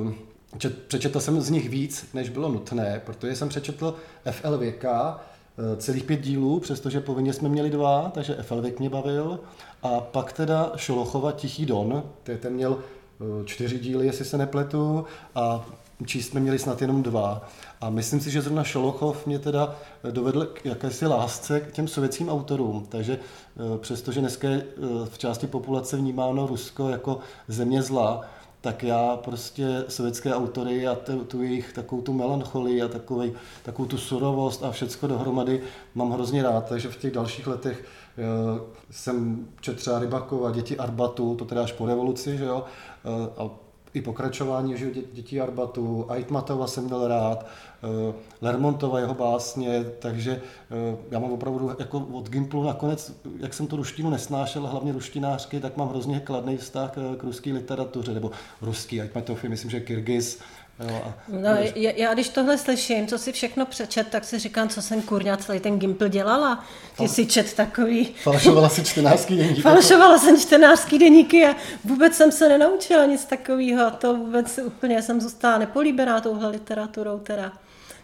uh, 0.00 0.12
čet, 0.58 0.82
přečetl 0.82 1.20
jsem 1.20 1.40
z 1.40 1.50
nich 1.50 1.68
víc, 1.68 2.06
než 2.14 2.28
bylo 2.28 2.48
nutné, 2.48 3.02
protože 3.06 3.36
jsem 3.36 3.48
přečetl 3.48 3.94
FLVK, 4.30 4.84
uh, 4.84 5.78
celých 5.78 6.04
pět 6.04 6.20
dílů, 6.20 6.60
přestože 6.60 7.00
povinně 7.00 7.32
jsme 7.32 7.48
měli 7.48 7.70
dva, 7.70 8.10
takže 8.14 8.36
FLVK 8.42 8.78
mě 8.78 8.90
bavil. 8.90 9.40
A 9.82 10.00
pak 10.00 10.32
teda 10.32 10.72
Šolochova 10.76 11.32
Tichý 11.32 11.66
Don, 11.66 12.02
ten 12.40 12.52
měl 12.52 12.72
uh, 12.72 13.44
čtyři 13.44 13.78
díly, 13.78 14.06
jestli 14.06 14.24
se 14.24 14.38
nepletu, 14.38 15.04
a 15.34 15.66
číst 16.06 16.28
jsme 16.28 16.40
měli 16.40 16.58
snad 16.58 16.80
jenom 16.80 17.02
dva. 17.02 17.48
A 17.80 17.90
myslím 17.90 18.20
si, 18.20 18.30
že 18.30 18.42
zrovna 18.42 18.64
Šolochov 18.64 19.26
mě 19.26 19.38
teda 19.38 19.76
dovedl 20.10 20.46
k 20.46 20.64
jakési 20.64 21.06
lásce 21.06 21.60
k 21.60 21.72
těm 21.72 21.88
sovětským 21.88 22.28
autorům. 22.28 22.86
Takže 22.88 23.12
eh, 23.18 23.78
přestože 23.78 24.20
dneska 24.20 24.48
je 24.48 24.56
eh, 24.56 24.80
v 25.08 25.18
části 25.18 25.46
populace 25.46 25.96
vnímáno 25.96 26.46
Rusko 26.46 26.88
jako 26.88 27.18
země 27.48 27.82
zla, 27.82 28.20
tak 28.62 28.82
já 28.82 29.16
prostě 29.16 29.84
sovětské 29.88 30.34
autory 30.34 30.86
a 30.86 30.94
tu, 30.94 31.24
tu 31.24 31.42
jejich 31.42 31.72
takovou 31.72 32.02
tu 32.02 32.12
melancholii 32.12 32.82
a 32.82 32.88
takovej, 32.88 33.32
takovou 33.62 33.88
tu 33.88 33.98
surovost 33.98 34.64
a 34.64 34.70
všecko 34.70 35.06
dohromady 35.06 35.62
mám 35.94 36.10
hrozně 36.10 36.42
rád. 36.42 36.68
Takže 36.68 36.88
v 36.88 36.96
těch 36.96 37.12
dalších 37.12 37.46
letech 37.46 37.84
uh, 37.84 38.60
jsem 38.90 39.46
četl 39.60 39.78
třeba 39.78 39.98
Rybakova, 39.98 40.50
Děti 40.50 40.78
Arbatu, 40.78 41.34
to 41.34 41.44
teda 41.44 41.62
až 41.62 41.72
po 41.72 41.86
revoluci, 41.86 42.38
že 42.38 42.44
jo, 42.44 42.64
uh, 43.04 43.44
a 43.46 43.50
i 43.94 44.02
pokračování 44.02 44.76
že 44.76 44.90
dětí 45.12 45.40
Arbatu, 45.40 46.06
Aitmatova 46.08 46.66
jsem 46.66 46.84
měl 46.84 47.08
rád, 47.08 47.46
eh, 47.46 48.14
Lermontova 48.42 49.00
jeho 49.00 49.14
básně, 49.14 49.84
takže 49.98 50.42
eh, 50.70 50.96
já 51.10 51.18
mám 51.18 51.32
opravdu 51.32 51.76
jako 51.78 51.98
od 52.12 52.28
Gimplu 52.28 52.64
nakonec, 52.64 53.12
jak 53.38 53.54
jsem 53.54 53.66
tu 53.66 53.76
ruštinu 53.76 54.10
nesnášel, 54.10 54.66
hlavně 54.66 54.92
ruštinářky, 54.92 55.60
tak 55.60 55.76
mám 55.76 55.88
hrozně 55.88 56.20
kladný 56.20 56.56
vztah 56.56 56.92
k 57.16 57.22
ruské 57.22 57.52
literatuře, 57.52 58.14
nebo 58.14 58.30
ruský, 58.62 59.00
Aitmatov 59.00 59.44
je 59.44 59.50
myslím, 59.50 59.70
že 59.70 59.80
Kyrgyz, 59.80 60.38
Jo, 60.80 61.02
a, 61.06 61.14
No, 61.28 61.50
já, 61.74 61.90
já 61.96 62.14
když 62.14 62.28
tohle 62.28 62.58
slyším, 62.58 63.06
co 63.06 63.18
si 63.18 63.32
všechno 63.32 63.66
přečet, 63.66 64.08
tak 64.08 64.24
si 64.24 64.38
říkám, 64.38 64.68
co 64.68 64.82
jsem 64.82 65.02
kurňa 65.02 65.36
celý 65.36 65.60
ten 65.60 65.78
Gimpl 65.78 66.08
dělala. 66.08 66.64
Ty 66.98 67.08
si 67.08 67.26
čet 67.26 67.54
takový... 67.54 68.14
Falšovala 68.22 68.68
si 68.68 68.84
čtenářský 68.84 69.36
deník. 69.36 69.62
Falšovala 69.62 70.18
jsem 70.18 70.40
čtenářský 70.40 70.98
deníky 70.98 71.46
a 71.46 71.56
vůbec 71.84 72.14
jsem 72.14 72.32
se 72.32 72.48
nenaučila 72.48 73.04
nic 73.04 73.24
takového. 73.24 73.90
To 73.90 74.16
vůbec 74.16 74.58
úplně 74.64 75.02
jsem 75.02 75.20
zůstala 75.20 75.58
nepolíbená 75.58 76.20
touhle 76.20 76.48
literaturou 76.48 77.18
teda. 77.18 77.52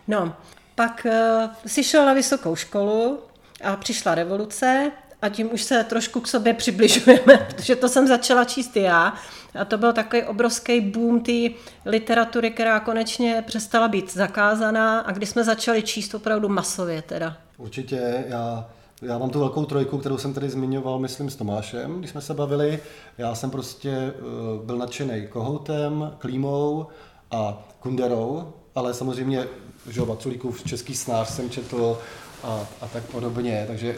No, 0.08 0.34
pak 0.74 1.06
uh, 1.06 1.50
si 1.66 1.84
šel 1.84 2.06
na 2.06 2.12
vysokou 2.12 2.56
školu 2.56 3.18
a 3.64 3.76
přišla 3.76 4.14
revoluce 4.14 4.92
a 5.22 5.28
tím 5.28 5.52
už 5.52 5.62
se 5.62 5.84
trošku 5.84 6.20
k 6.20 6.28
sobě 6.28 6.54
přibližujeme, 6.54 7.36
protože 7.56 7.76
to 7.76 7.88
jsem 7.88 8.06
začala 8.06 8.44
číst 8.44 8.76
já. 8.76 9.14
A 9.60 9.64
to 9.64 9.78
byl 9.78 9.92
takový 9.92 10.22
obrovský 10.22 10.80
boom 10.80 11.20
té 11.20 11.48
literatury, 11.84 12.50
která 12.50 12.80
konečně 12.80 13.44
přestala 13.46 13.88
být 13.88 14.14
zakázaná 14.14 15.00
a 15.00 15.12
kdy 15.12 15.26
jsme 15.26 15.44
začali 15.44 15.82
číst 15.82 16.14
opravdu 16.14 16.48
masově 16.48 17.02
teda. 17.02 17.36
Určitě, 17.56 18.24
já, 18.28 18.70
já 19.02 19.18
mám 19.18 19.30
tu 19.30 19.38
velkou 19.38 19.64
trojku, 19.64 19.98
kterou 19.98 20.18
jsem 20.18 20.34
tady 20.34 20.50
zmiňoval, 20.50 20.98
myslím, 20.98 21.30
s 21.30 21.36
Tomášem, 21.36 21.98
když 21.98 22.10
jsme 22.10 22.20
se 22.20 22.34
bavili. 22.34 22.80
Já 23.18 23.34
jsem 23.34 23.50
prostě 23.50 24.12
uh, 24.58 24.66
byl 24.66 24.76
nadšený 24.76 25.26
Kohoutem, 25.26 26.12
Klímou 26.18 26.86
a 27.30 27.68
Kunderou, 27.80 28.52
ale 28.74 28.94
samozřejmě, 28.94 29.44
že 29.90 30.00
Vaculíkův 30.00 30.64
český 30.64 30.94
snář 30.94 31.28
jsem 31.28 31.50
četl, 31.50 31.98
a, 32.42 32.66
a 32.80 32.88
tak 32.88 33.04
podobně, 33.04 33.64
takže 33.66 33.96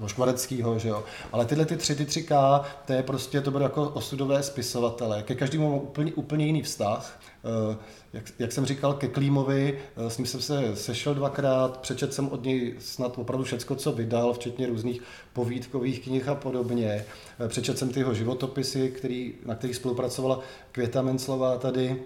o 0.00 0.08
Škvareckýho, 0.08 0.78
že 0.78 0.88
jo. 0.88 1.04
Ale 1.32 1.44
tyhle 1.44 1.66
ty 1.66 1.76
tři, 1.76 1.94
ty 1.94 2.04
tři 2.04 2.22
K, 2.22 2.60
to 2.86 2.92
je 2.92 3.02
prostě, 3.02 3.40
to 3.40 3.50
bylo 3.50 3.62
jako 3.62 3.88
osudové 3.88 4.42
spisovatele. 4.42 5.22
Ke 5.22 5.34
každému 5.34 5.70
mám 5.70 5.80
úplně, 5.80 6.12
úplně 6.12 6.46
jiný 6.46 6.62
vztah. 6.62 7.20
Eh, 7.44 7.76
jak, 8.12 8.24
jak, 8.38 8.52
jsem 8.52 8.66
říkal, 8.66 8.94
ke 8.94 9.08
Klímovi, 9.08 9.78
eh, 9.96 10.10
s 10.10 10.18
ním 10.18 10.26
jsem 10.26 10.40
se 10.40 10.76
sešel 10.76 11.14
dvakrát, 11.14 11.80
přečet 11.80 12.14
jsem 12.14 12.28
od 12.28 12.44
něj 12.44 12.74
snad 12.78 13.18
opravdu 13.18 13.44
všecko, 13.44 13.74
co 13.74 13.92
vydal, 13.92 14.32
včetně 14.32 14.66
různých 14.66 15.02
povídkových 15.32 16.00
knih 16.00 16.28
a 16.28 16.34
podobně. 16.34 17.04
Přečet 17.48 17.78
jsem 17.78 17.88
ty 17.88 18.00
jeho 18.00 18.14
životopisy, 18.14 18.90
který, 18.96 19.34
na 19.46 19.54
kterých 19.54 19.76
spolupracovala 19.76 20.40
Květa 20.72 21.02
Menclová 21.02 21.58
tady. 21.58 22.02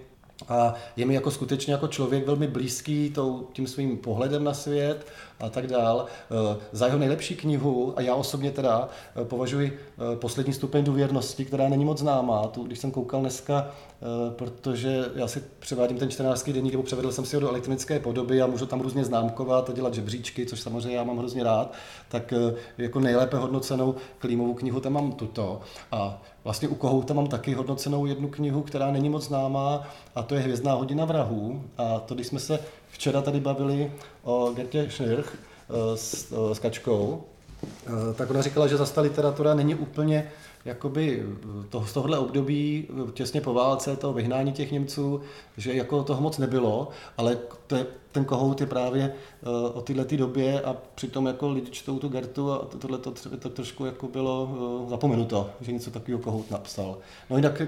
A 0.47 0.73
je 0.95 1.05
mi 1.05 1.13
jako 1.13 1.31
skutečně 1.31 1.73
jako 1.73 1.87
člověk 1.87 2.27
velmi 2.27 2.47
blízký 2.47 3.09
tou, 3.09 3.47
tím 3.53 3.67
svým 3.67 3.97
pohledem 3.97 4.43
na 4.43 4.53
svět 4.53 5.07
a 5.39 5.49
tak 5.49 5.67
dál. 5.67 6.05
Eh, 6.05 6.57
za 6.71 6.85
jeho 6.85 6.99
nejlepší 6.99 7.35
knihu, 7.35 7.93
a 7.95 8.01
já 8.01 8.15
osobně 8.15 8.51
teda 8.51 8.89
eh, 9.21 9.25
považuji 9.25 9.79
eh, 10.13 10.15
poslední 10.15 10.53
stupeň 10.53 10.83
důvěrnosti, 10.83 11.45
která 11.45 11.69
není 11.69 11.85
moc 11.85 11.97
známá, 11.97 12.47
tu, 12.47 12.63
když 12.63 12.79
jsem 12.79 12.91
koukal 12.91 13.21
dneska, 13.21 13.67
protože 14.35 15.05
já 15.15 15.27
si 15.27 15.43
převádím 15.59 15.97
ten 15.97 16.11
čtenářský 16.11 16.53
denník, 16.53 16.73
nebo 16.73 16.83
převedl 16.83 17.11
jsem 17.11 17.25
si 17.25 17.35
ho 17.35 17.39
do 17.39 17.49
elektronické 17.49 17.99
podoby 17.99 18.41
a 18.41 18.47
můžu 18.47 18.65
tam 18.65 18.81
různě 18.81 19.03
známkovat 19.03 19.69
a 19.69 19.73
dělat 19.73 19.93
žebříčky, 19.93 20.45
což 20.45 20.59
samozřejmě 20.59 20.97
já 20.97 21.03
mám 21.03 21.17
hrozně 21.17 21.43
rád, 21.43 21.73
tak 22.09 22.33
jako 22.77 22.99
nejlépe 22.99 23.37
hodnocenou 23.37 23.95
Klímovou 24.19 24.53
knihu 24.53 24.79
tam 24.79 24.93
mám 24.93 25.11
tuto. 25.11 25.61
A 25.91 26.21
vlastně 26.43 26.67
u 26.67 26.75
Kohouta 26.75 27.13
mám 27.13 27.27
taky 27.27 27.53
hodnocenou 27.53 28.05
jednu 28.05 28.27
knihu, 28.27 28.61
která 28.61 28.91
není 28.91 29.09
moc 29.09 29.23
známá, 29.23 29.87
a 30.15 30.23
to 30.23 30.35
je 30.35 30.41
Hvězdná 30.41 30.73
hodina 30.73 31.05
vrahů. 31.05 31.61
A 31.77 31.99
to, 31.99 32.15
když 32.15 32.27
jsme 32.27 32.39
se 32.39 32.59
včera 32.95 33.21
tady 33.21 33.39
bavili 33.39 33.91
o 34.23 34.51
Gertě 34.55 34.87
Schnirch 34.89 35.35
eh, 35.35 35.97
s, 35.97 36.31
eh, 36.31 36.55
s 36.55 36.59
Kačkou, 36.59 37.23
eh, 37.63 38.13
tak 38.13 38.29
ona 38.29 38.41
říkala, 38.41 38.67
že 38.67 38.77
zase 38.77 38.93
ta 38.93 39.01
literatura 39.01 39.53
není 39.53 39.75
úplně 39.75 40.31
jakoby 40.65 41.25
to, 41.69 41.85
z 41.85 41.93
tohohle 41.93 42.19
období 42.19 42.87
těsně 43.13 43.41
po 43.41 43.53
válce, 43.53 43.95
toho 43.95 44.13
vyhnání 44.13 44.51
těch 44.51 44.71
Němců, 44.71 45.21
že 45.57 45.73
jako 45.73 46.03
toho 46.03 46.21
moc 46.21 46.37
nebylo, 46.37 46.87
ale 47.17 47.37
te, 47.67 47.85
ten 48.11 48.25
kohout 48.25 48.61
je 48.61 48.67
právě 48.67 49.13
uh, 49.45 49.77
o 49.77 49.81
této 49.81 50.17
době 50.17 50.61
a 50.61 50.75
přitom 50.95 51.25
jako 51.25 51.49
lidi 51.49 51.71
čtou 51.71 51.99
tu 51.99 52.09
Gertu 52.09 52.51
a 52.51 52.67
tohle 52.79 52.97
to, 52.97 53.13
to 53.39 53.49
trošku 53.49 53.85
jako 53.85 54.07
bylo 54.07 54.43
uh, 54.43 54.89
zapomenuto, 54.89 55.49
že 55.61 55.71
něco 55.71 55.91
takového 55.91 56.23
kohout 56.23 56.51
napsal. 56.51 56.97
No 57.29 57.35
jinak 57.35 57.61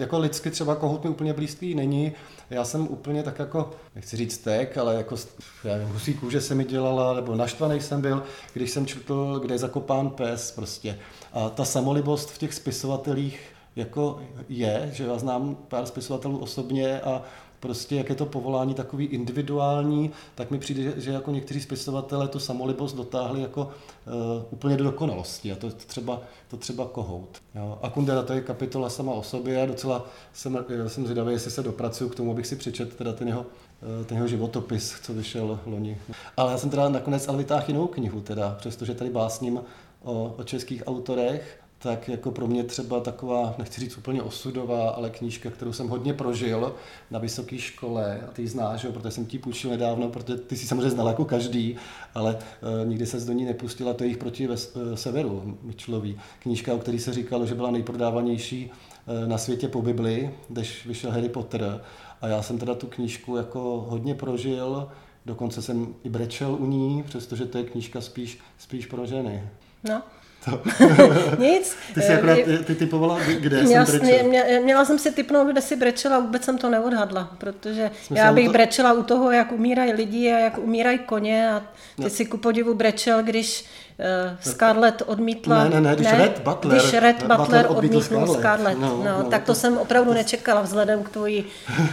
jako 0.00 0.18
lidsky 0.18 0.50
třeba 0.50 0.74
kohout 0.74 1.04
mi 1.04 1.10
úplně 1.10 1.32
blízký 1.32 1.74
není. 1.74 2.12
Já 2.50 2.64
jsem 2.64 2.88
úplně 2.88 3.22
tak 3.22 3.38
jako, 3.38 3.70
nechci 3.94 4.16
říct 4.16 4.38
tek, 4.38 4.78
ale 4.78 4.94
jako 4.94 5.16
já 5.64 5.76
nevím, 5.76 5.92
husí 5.92 6.14
kůže 6.14 6.40
se 6.40 6.54
mi 6.54 6.64
dělala, 6.64 7.14
nebo 7.14 7.34
naštvaný 7.34 7.80
jsem 7.80 8.00
byl, 8.00 8.22
když 8.52 8.70
jsem 8.70 8.86
četl, 8.86 9.38
kde 9.42 9.54
je 9.54 9.58
zakopán 9.58 10.10
pes 10.10 10.50
prostě. 10.50 10.98
A 11.32 11.48
ta 11.48 11.64
samolibost 11.64 12.30
v 12.30 12.38
těch 12.38 12.54
spisovatelích 12.54 13.40
jako 13.76 14.20
je, 14.48 14.90
že 14.92 15.04
já 15.04 15.18
znám 15.18 15.56
pár 15.68 15.86
spisovatelů 15.86 16.38
osobně 16.38 17.00
a 17.00 17.22
prostě 17.60 17.96
jak 17.96 18.08
je 18.08 18.14
to 18.14 18.26
povolání 18.26 18.74
takový 18.74 19.06
individuální, 19.06 20.10
tak 20.34 20.50
mi 20.50 20.58
přijde, 20.58 21.00
že, 21.00 21.10
jako 21.10 21.30
někteří 21.30 21.60
spisovatelé 21.60 22.28
tu 22.28 22.38
samolibost 22.38 22.96
dotáhli 22.96 23.42
jako 23.42 23.62
uh, 23.62 24.42
úplně 24.50 24.76
do 24.76 24.84
dokonalosti 24.84 25.52
a 25.52 25.56
to, 25.56 25.70
třeba, 25.70 26.20
to 26.48 26.56
třeba 26.56 26.86
kohout. 26.86 27.42
Jo. 27.54 27.78
A 27.82 27.90
Kundera 27.90 28.22
to 28.22 28.32
je 28.32 28.40
kapitola 28.40 28.90
sama 28.90 29.12
o 29.12 29.22
sobě 29.22 29.62
a 29.62 29.66
docela 29.66 30.06
jsem, 30.32 30.64
jsem 30.86 31.04
zvědavý, 31.04 31.32
jestli 31.32 31.50
se 31.50 31.62
dopracuju 31.62 32.10
k 32.10 32.14
tomu, 32.14 32.30
abych 32.30 32.46
si 32.46 32.56
přečetl 32.56 32.96
teda 32.96 33.12
ten 33.12 33.28
jeho, 33.28 33.40
uh, 33.40 34.06
ten 34.06 34.16
jeho 34.16 34.28
životopis, 34.28 34.94
co 35.02 35.14
vyšel 35.14 35.60
loni. 35.66 35.98
Ale 36.36 36.52
já 36.52 36.58
jsem 36.58 36.70
teda 36.70 36.88
nakonec 36.88 37.28
ale 37.28 37.38
vytáhl 37.38 37.64
jinou 37.68 37.86
knihu, 37.86 38.20
teda, 38.20 38.56
přestože 38.58 38.94
tady 38.94 39.10
básním 39.10 39.60
o, 40.02 40.34
o 40.38 40.44
českých 40.44 40.82
autorech, 40.86 41.59
tak 41.82 42.08
jako 42.08 42.30
pro 42.30 42.46
mě 42.46 42.64
třeba 42.64 43.00
taková, 43.00 43.54
nechci 43.58 43.80
říct 43.80 43.98
úplně 43.98 44.22
osudová, 44.22 44.90
ale 44.90 45.10
knížka, 45.10 45.50
kterou 45.50 45.72
jsem 45.72 45.88
hodně 45.88 46.14
prožil 46.14 46.74
na 47.10 47.18
vysoké 47.18 47.58
škole 47.58 48.20
a 48.28 48.30
ty 48.30 48.42
ji 48.42 48.48
znáš, 48.48 48.84
jo, 48.84 48.92
protože 48.92 49.10
jsem 49.10 49.26
ti 49.26 49.38
půjčil 49.38 49.70
nedávno, 49.70 50.08
protože 50.08 50.36
ty 50.36 50.56
si 50.56 50.66
samozřejmě 50.66 50.90
znal 50.90 51.08
jako 51.08 51.24
každý, 51.24 51.76
ale 52.14 52.34
uh, 52.34 52.88
nikdy 52.88 53.06
se 53.06 53.20
do 53.20 53.32
ní 53.32 53.44
nepustila, 53.44 53.94
to 53.94 54.04
je 54.04 54.08
jich 54.08 54.18
proti 54.18 54.46
ve, 54.46 54.54
uh, 54.54 54.94
severu, 54.94 55.58
Mitchellový. 55.62 56.18
Knížka, 56.38 56.74
o 56.74 56.78
který 56.78 56.98
se 56.98 57.12
říkalo, 57.12 57.46
že 57.46 57.54
byla 57.54 57.70
nejprodávanější 57.70 58.70
uh, 58.70 59.28
na 59.28 59.38
světě 59.38 59.68
po 59.68 59.82
Bibli, 59.82 60.34
když 60.48 60.86
vyšel 60.86 61.10
Harry 61.10 61.28
Potter. 61.28 61.80
A 62.20 62.28
já 62.28 62.42
jsem 62.42 62.58
teda 62.58 62.74
tu 62.74 62.86
knížku 62.86 63.36
jako 63.36 63.86
hodně 63.88 64.14
prožil, 64.14 64.88
dokonce 65.26 65.62
jsem 65.62 65.94
i 66.04 66.08
brečel 66.08 66.54
u 66.54 66.66
ní, 66.66 67.02
přestože 67.02 67.46
to 67.46 67.58
je 67.58 67.64
knížka 67.64 68.00
spíš, 68.00 68.38
spíš 68.58 68.86
pro 68.86 69.06
ženy. 69.06 69.48
No, 69.84 70.02
to. 70.44 70.60
Nic. 71.38 71.76
Ty 71.94 72.02
jsi 72.02 72.12
akorát, 72.12 72.38
ty 72.64 72.74
typovala, 72.74 73.18
kde 73.40 73.62
měla, 73.62 73.86
jsem 73.86 73.98
brečel? 73.98 74.28
Mě, 74.28 74.60
měla 74.64 74.84
jsem 74.84 74.98
si 74.98 75.12
typnout, 75.12 75.48
kde 75.48 75.60
si 75.60 75.76
brečela, 75.76 76.18
vůbec 76.18 76.44
jsem 76.44 76.58
to 76.58 76.70
neodhadla, 76.70 77.30
protože 77.38 77.90
Jsme 78.02 78.18
já 78.18 78.32
bych 78.32 78.46
to... 78.46 78.52
brečela 78.52 78.92
u 78.92 79.02
toho, 79.02 79.30
jak 79.30 79.52
umírají 79.52 79.92
lidi 79.92 80.32
a 80.32 80.38
jak 80.38 80.58
umírají 80.58 80.98
koně 80.98 81.50
a 81.50 81.60
ty 81.96 82.02
no. 82.02 82.10
si 82.10 82.24
ku 82.24 82.36
podivu 82.36 82.74
brečel, 82.74 83.22
když 83.22 83.64
uh, 83.98 84.52
Scarlett 84.52 85.02
odmítla... 85.06 85.64
Ne, 85.64 85.70
ne, 85.70 85.80
ne, 85.80 85.94
když 85.94 86.06
ne, 86.12 86.18
Red 86.18 86.42
Butler, 86.44 86.78
když 86.78 86.92
Red 86.92 87.22
Butler, 87.22 87.38
Butler 87.38 87.66
odmítnul 87.68 88.02
Scarlett. 88.02 88.38
Scarlett. 88.38 88.80
No, 88.80 89.02
no, 89.04 89.18
no, 89.18 89.30
tak 89.30 89.42
to, 89.42 89.46
to 89.46 89.54
jsem 89.54 89.78
opravdu 89.78 90.10
to... 90.10 90.14
nečekala 90.14 90.60
vzhledem 90.60 91.02
k 91.02 91.08
tvojí 91.08 91.44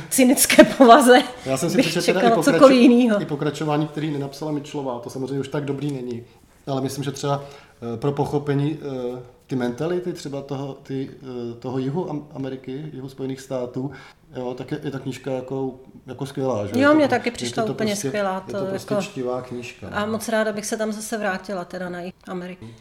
cynické 0.10 0.64
povaze. 0.64 1.22
Já 1.46 1.58
jsem 1.58 1.70
si 1.70 1.78
přečetla 1.78 2.22
i, 2.22 2.26
pokračo- 2.30 3.22
i 3.22 3.26
pokračování, 3.26 3.88
který 3.88 4.12
nenapsala 4.12 4.52
Mitchellová, 4.52 5.00
to 5.00 5.10
samozřejmě 5.10 5.40
už 5.40 5.48
tak 5.48 5.66
dobrý 5.66 5.92
není. 5.92 6.24
Ale 6.68 6.82
myslím, 6.82 7.04
že 7.04 7.12
třeba 7.12 7.44
Eh, 7.82 7.98
pro 7.98 8.12
pochopení 8.12 8.80
eh, 8.82 9.20
ty 9.48 9.56
mentality 9.56 10.14
třeba 10.14 10.42
toho, 10.42 10.74
ty, 10.74 11.10
eh, 11.12 11.54
toho 11.60 11.78
jihu 11.78 12.28
Ameriky, 12.34 12.92
jihu 12.94 13.10
Spojených 13.10 13.42
států, 13.42 13.92
jo, 14.36 14.54
tak 14.54 14.72
je, 14.72 14.80
je 14.84 14.92
ta 14.92 15.00
knížka 15.00 15.32
jako, 15.32 15.80
jako 16.08 16.26
skvělá. 16.26 16.68
Že? 16.68 16.80
Jo, 16.80 16.94
mě 16.94 17.08
taky 17.08 17.32
přišla 17.32 17.64
to 17.66 17.72
úplně 17.72 17.92
prostě, 17.92 18.08
skvělá. 18.08 18.40
To 18.40 18.58
je 18.58 18.64
to 18.64 18.70
prostě 18.70 18.94
jako... 18.94 19.04
čtivá 19.04 19.42
knížka. 19.42 19.88
A 19.88 20.06
no. 20.06 20.12
moc 20.12 20.30
ráda 20.30 20.54
bych 20.54 20.66
se 20.66 20.78
tam 20.78 20.92
zase 20.92 21.18
vrátila 21.18 21.66
teda 21.66 21.90
na 21.90 22.00
Ameriku. 22.28 22.66
Hmm. 22.66 22.74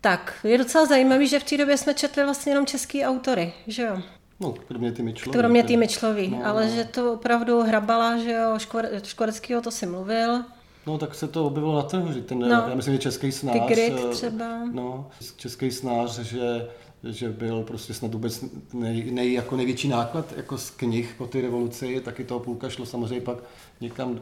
Tak, 0.00 0.34
je 0.44 0.58
docela 0.58 0.86
zajímavý, 0.86 1.28
že 1.28 1.40
v 1.40 1.44
té 1.44 1.56
době 1.56 1.78
jsme 1.78 1.94
četli 1.94 2.24
vlastně 2.24 2.52
jenom 2.52 2.66
český 2.66 3.04
autory, 3.04 3.52
že 3.66 3.82
jo? 3.82 4.02
No, 4.40 4.54
kromě 4.68 4.92
ty 4.92 5.02
Myčlový. 5.02 5.38
Kromě 5.38 5.64
ty 5.64 5.76
Myčlový, 5.76 6.28
no, 6.28 6.46
ale 6.46 6.66
no. 6.66 6.72
že 6.72 6.84
to 6.84 7.12
opravdu 7.12 7.62
hrabala, 7.62 8.16
že 8.18 8.32
jo, 8.32 8.58
Škvoreckýho 9.02 9.60
to 9.60 9.70
si 9.70 9.86
mluvil. 9.86 10.44
No 10.86 10.98
tak 10.98 11.14
se 11.14 11.28
to 11.28 11.46
objevilo 11.46 11.76
na 11.76 11.82
trhu, 11.82 12.12
že 12.12 12.20
ten, 12.20 12.38
no, 12.38 12.48
já 12.48 12.74
myslím, 12.74 12.94
že 12.94 13.00
český 13.00 13.32
snář, 13.32 13.60
Tigrit 13.60 13.94
eh, 14.04 14.08
třeba. 14.08 14.64
No, 14.72 15.10
český 15.36 15.70
snář, 15.70 16.18
že, 16.18 16.68
že 17.04 17.28
byl 17.28 17.62
prostě 17.62 17.94
snad 17.94 18.12
vůbec 18.12 18.44
nej, 18.72 19.10
nej, 19.10 19.32
jako 19.32 19.56
největší 19.56 19.88
náklad 19.88 20.32
jako 20.36 20.58
z 20.58 20.70
knih 20.70 21.14
po 21.18 21.26
té 21.26 21.40
revoluci, 21.40 22.00
taky 22.00 22.24
toho 22.24 22.40
půlka 22.40 22.68
šlo 22.68 22.86
samozřejmě 22.86 23.20
pak 23.20 23.38
někam 23.80 24.14
do, 24.14 24.20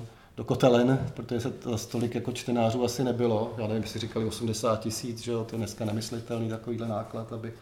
eh, 0.00 0.06
do 0.36 0.44
kotelen, 0.44 1.06
protože 1.14 1.40
se 1.40 1.50
to 1.50 1.78
tolik 1.78 2.14
jako 2.14 2.32
čtenářů 2.32 2.84
asi 2.84 3.04
nebylo. 3.04 3.54
Já 3.58 3.66
nevím, 3.66 3.84
si 3.84 3.98
říkali 3.98 4.24
80 4.24 4.80
tisíc, 4.80 5.22
že 5.22 5.32
jo, 5.32 5.44
to 5.44 5.56
je 5.56 5.58
dneska 5.58 5.84
nemyslitelný 5.84 6.48
takovýhle 6.48 6.88
náklad, 6.88 7.32
aby 7.32 7.52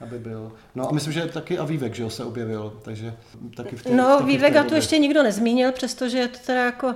aby 0.00 0.18
byl. 0.18 0.52
No 0.74 0.88
a 0.88 0.92
myslím, 0.92 1.12
že 1.12 1.26
taky 1.26 1.58
a 1.58 1.64
Vývek, 1.64 1.94
že 1.94 2.02
jo, 2.02 2.10
se 2.10 2.24
objevil, 2.24 2.72
takže 2.82 3.14
taky 3.56 3.76
v 3.76 3.82
té, 3.82 3.90
No, 3.94 4.04
taky 4.18 4.24
Vývek 4.24 4.50
v 4.50 4.54
té 4.54 4.60
a 4.60 4.64
tu 4.64 4.74
ještě 4.74 4.98
nikdo 4.98 5.22
nezmínil, 5.22 5.72
přestože 5.72 6.18
je 6.18 6.28
to 6.28 6.38
teda 6.46 6.64
jako 6.64 6.94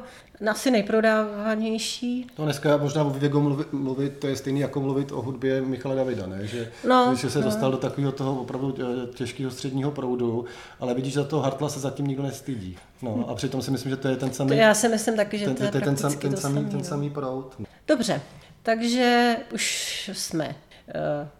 asi 0.51 0.71
nejprodávanější. 0.71 2.27
No 2.39 2.45
dneska 2.45 2.77
možná 2.77 3.05
o 3.05 3.11
Výveku 3.11 3.41
mluvit, 3.41 3.73
mluvit, 3.73 4.19
to 4.19 4.27
je 4.27 4.37
stejný 4.37 4.61
jako 4.61 4.81
mluvit 4.81 5.13
o 5.13 5.23
hudbě 5.23 5.63
Michala 5.63 5.95
Davida, 5.95 6.27
ne? 6.27 6.47
Že, 6.47 6.73
No, 6.89 7.15
že 7.15 7.31
se 7.31 7.39
no. 7.39 7.45
dostal 7.45 7.71
do 7.71 7.77
takového 7.77 8.13
toho 8.13 8.41
opravdu 8.41 8.75
eh, 8.81 9.07
těžkého 9.15 9.51
středního 9.51 9.91
proudu, 9.91 10.45
ale 10.81 10.95
vidíš, 10.95 11.15
za 11.15 11.25
toho 11.25 11.43
Hartla 11.43 11.69
se 11.69 11.81
zatím 11.81 12.07
nikdo 12.07 12.23
nestydí. 12.23 12.77
No 13.03 13.25
a 13.29 13.35
přitom 13.35 13.63
si 13.63 13.71
myslím, 13.71 13.91
že 13.91 13.97
to 13.97 14.09
je 14.09 14.17
ten 14.17 14.29
To 14.29 14.35
samý, 14.35 14.57
já 14.57 14.75
si 14.75 14.89
myslím 14.89 15.17
taky, 15.17 15.39
že 15.39 15.45
ten, 15.45 15.55
to 15.55 15.65
je 15.65 15.71
ten, 15.71 15.83
ten, 15.83 15.97
sam, 15.97 16.11
prakticky 16.11 16.29
ten, 16.29 16.35
to 16.35 16.41
samý, 16.41 16.55
samý, 16.55 16.71
ten 16.71 16.79
no. 16.79 16.85
samý 16.85 17.11
proud. 17.11 17.55
Dobře, 17.89 18.21
takže 18.63 19.37
už 19.55 20.11
jsme 20.15 20.57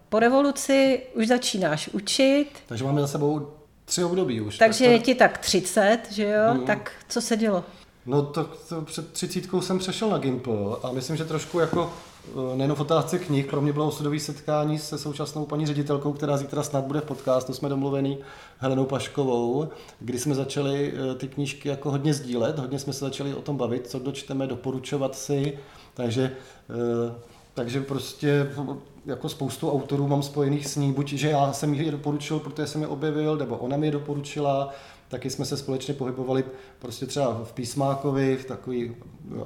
po 0.09 0.19
revoluci, 0.19 1.01
už 1.13 1.27
začínáš 1.27 1.87
učit, 1.87 2.47
Takže 2.67 2.83
máme 2.83 3.01
za 3.01 3.07
sebou 3.07 3.47
tři 3.85 4.03
období 4.03 4.41
už. 4.41 4.57
takže 4.57 4.83
Tak 4.85 4.91
je 4.91 4.99
to, 4.99 5.05
ti 5.05 5.15
tak 5.15 5.37
30, 5.37 5.99
že 6.11 6.23
jo? 6.29 6.53
Mhm. 6.53 6.65
Tak 6.65 6.91
co 7.09 7.21
se 7.21 7.37
dělo? 7.37 7.63
no 8.05 8.21
to, 8.23 8.49
to 8.69 8.81
před 8.81 9.11
třicítkou 9.13 9.61
jsem 9.61 9.79
přešel 9.79 10.09
na 10.09 10.17
Gimple 10.17 10.75
a 10.83 10.91
myslím, 10.91 11.17
že 11.17 11.25
trošku 11.25 11.59
jako 11.59 11.93
eh, 12.27 12.57
nejen 12.57 12.75
v 12.75 12.79
otázce 12.81 13.19
knih, 13.19 13.45
pro 13.45 13.61
mě 13.61 13.73
bylo 13.73 13.87
osudové 13.87 14.19
setkání 14.19 14.79
se 14.79 14.97
současnou 14.97 15.45
paní 15.45 15.65
ředitelkou, 15.65 16.13
která 16.13 16.37
zítra 16.37 16.63
snad 16.63 16.83
bude 16.83 17.01
v 17.01 17.05
podcastu, 17.05 17.53
jsme 17.53 17.69
domluvený 17.69 18.17
Helenou 18.57 18.85
Paškovou, 18.85 19.67
kdy 19.99 20.19
jsme 20.19 20.35
začali 20.35 20.93
eh, 21.11 21.15
ty 21.15 21.27
knížky 21.27 21.69
jako 21.69 21.91
hodně 21.91 22.13
sdílet, 22.13 22.59
hodně 22.59 22.79
jsme 22.79 22.93
se 22.93 23.05
začali 23.05 23.33
o 23.33 23.41
tom 23.41 23.57
bavit, 23.57 23.87
co 23.87 23.99
dočteme, 23.99 24.47
doporučovat 24.47 25.15
si, 25.15 25.57
takže, 25.93 26.31
eh, 26.69 27.13
takže 27.53 27.81
prostě 27.81 28.51
jako 29.07 29.29
spoustu 29.29 29.71
autorů 29.71 30.07
mám 30.07 30.23
spojených 30.23 30.67
s 30.67 30.75
ní, 30.75 30.93
buď 30.93 31.13
že 31.13 31.29
já 31.29 31.53
jsem 31.53 31.73
je 31.73 31.91
doporučil, 31.91 32.39
protože 32.39 32.67
jsem 32.67 32.81
je 32.81 32.87
objevil, 32.87 33.37
nebo 33.37 33.57
ona 33.57 33.77
mi 33.77 33.87
je 33.87 33.91
doporučila, 33.91 34.73
taky 35.07 35.29
jsme 35.29 35.45
se 35.45 35.57
společně 35.57 35.93
pohybovali 35.93 36.43
prostě 36.79 37.05
třeba 37.05 37.41
v 37.43 37.53
Písmákovi, 37.53 38.37
v 38.37 38.45
takové 38.45 38.77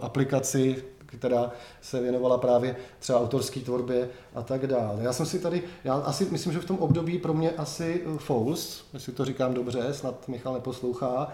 aplikaci, 0.01 0.83
která 1.05 1.51
se 1.81 2.01
věnovala 2.01 2.37
právě 2.37 2.75
třeba 2.99 3.19
autorské 3.19 3.59
tvorbě 3.59 4.09
a 4.35 4.41
tak 4.41 4.67
dále. 4.67 5.03
Já 5.03 5.13
jsem 5.13 5.25
si 5.25 5.39
tady, 5.39 5.63
já 5.83 5.93
asi 5.93 6.27
myslím, 6.31 6.53
že 6.53 6.59
v 6.59 6.65
tom 6.65 6.77
období 6.77 7.17
pro 7.17 7.33
mě 7.33 7.51
asi 7.51 8.03
eh, 8.05 8.17
Fouls, 8.17 8.83
jestli 8.93 9.13
to 9.13 9.25
říkám 9.25 9.53
dobře, 9.53 9.93
snad 9.93 10.27
Michal 10.27 10.53
neposlouchá, 10.53 11.27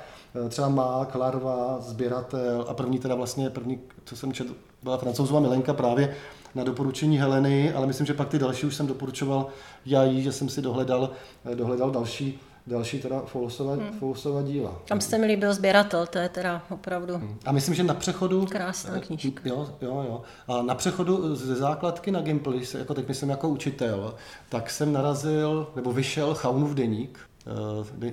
eh, 0.45 0.49
třeba 0.49 0.69
Mák, 0.69 1.15
Larva, 1.15 1.77
Sběratel 1.79 2.65
a 2.69 2.73
první 2.73 2.99
teda 2.99 3.15
vlastně, 3.15 3.49
první, 3.49 3.79
co 4.05 4.15
jsem 4.15 4.33
četl, 4.33 4.53
byla 4.83 4.97
francouzová 4.97 5.39
Milenka 5.39 5.73
právě 5.73 6.15
na 6.55 6.63
doporučení 6.63 7.17
Heleny, 7.19 7.73
ale 7.73 7.87
myslím, 7.87 8.05
že 8.07 8.13
pak 8.13 8.29
ty 8.29 8.39
další 8.39 8.65
už 8.65 8.75
jsem 8.75 8.87
doporučoval 8.87 9.47
já 9.85 10.03
jí, 10.03 10.23
že 10.23 10.31
jsem 10.31 10.49
si 10.49 10.61
dohledal, 10.61 11.09
eh, 11.51 11.55
dohledal 11.55 11.91
další, 11.91 12.39
další 12.67 12.99
teda 12.99 13.21
Foulsova, 13.25 13.73
hmm. 13.73 13.99
Foulsova 13.99 14.41
díla. 14.41 14.81
Tam 14.87 15.01
se 15.01 15.17
mi 15.17 15.25
líbil 15.27 15.53
sběratel, 15.53 16.07
to 16.07 16.17
je 16.19 16.29
teda 16.29 16.61
opravdu 16.69 17.21
A 17.45 17.51
myslím, 17.51 17.75
že 17.75 17.83
na 17.83 17.93
přechodu... 17.93 18.45
krásná 18.45 18.99
knížka. 18.99 19.41
Jo, 19.45 19.69
jo, 19.81 20.05
jo. 20.07 20.21
A 20.47 20.61
na 20.61 20.75
přechodu 20.75 21.35
ze 21.35 21.55
základky 21.55 22.11
na 22.11 22.23
se- 22.63 22.79
jako 22.79 22.93
teď 22.93 23.07
myslím 23.07 23.29
jako 23.29 23.49
učitel, 23.49 24.15
tak 24.49 24.69
jsem 24.69 24.93
narazil, 24.93 25.67
nebo 25.75 25.91
vyšel 25.91 26.33
Chaunův 26.33 26.73
deník. 26.73 27.19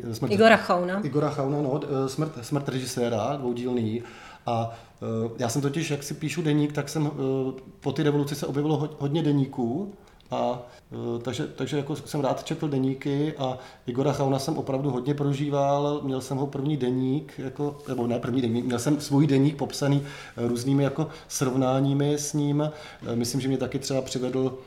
eh, 0.09 0.15
smrt, 0.15 0.33
Igora 0.33 0.57
Chauna. 0.57 1.01
Igora 1.05 1.31
Chauna, 1.31 1.63
no, 1.63 1.81
eh, 1.85 2.09
smrt, 2.09 2.33
smrt 2.43 2.69
režiséra, 2.69 3.37
dvoudílný. 3.37 4.03
A 4.47 4.71
eh, 5.03 5.31
já 5.39 5.49
jsem 5.49 5.63
totiž, 5.63 5.91
jak 5.91 6.03
si 6.03 6.15
píšu 6.15 6.43
deník, 6.43 6.73
tak 6.73 6.89
jsem 6.89 7.07
eh, 7.07 7.61
po 7.81 7.93
ty 7.93 8.03
revoluci 8.03 8.35
se 8.35 8.47
objevilo 8.47 8.77
ho- 8.77 8.89
hodně 8.99 9.23
deníků. 9.23 9.93
A, 10.31 10.63
eh, 10.93 11.19
takže, 11.23 11.47
takže 11.47 11.77
jako 11.77 11.97
jsem 11.97 12.21
rád 12.21 12.45
četl 12.45 12.69
deníky 12.69 13.35
a 13.39 13.59
Igora 13.87 14.13
Chauna 14.13 14.39
jsem 14.39 14.59
opravdu 14.59 14.91
hodně 14.91 15.15
prožíval. 15.15 16.01
Měl 16.03 16.21
jsem 16.21 16.37
ho 16.37 16.47
první 16.47 16.77
deník, 16.77 17.33
jako, 17.39 17.79
nebo 17.89 18.07
ne 18.07 18.19
první 18.19 18.43
deník, 18.43 18.65
měl 18.65 18.79
jsem 18.79 19.01
svůj 19.01 19.27
deník 19.27 19.57
popsaný 19.57 20.03
různými 20.37 20.83
jako 20.83 21.09
srovnáními 21.29 22.15
s 22.15 22.33
ním. 22.33 22.71
Myslím, 23.15 23.41
že 23.41 23.49
mě 23.49 23.59
taky 23.59 23.79
třeba 23.79 24.03
přivedl 24.03 24.59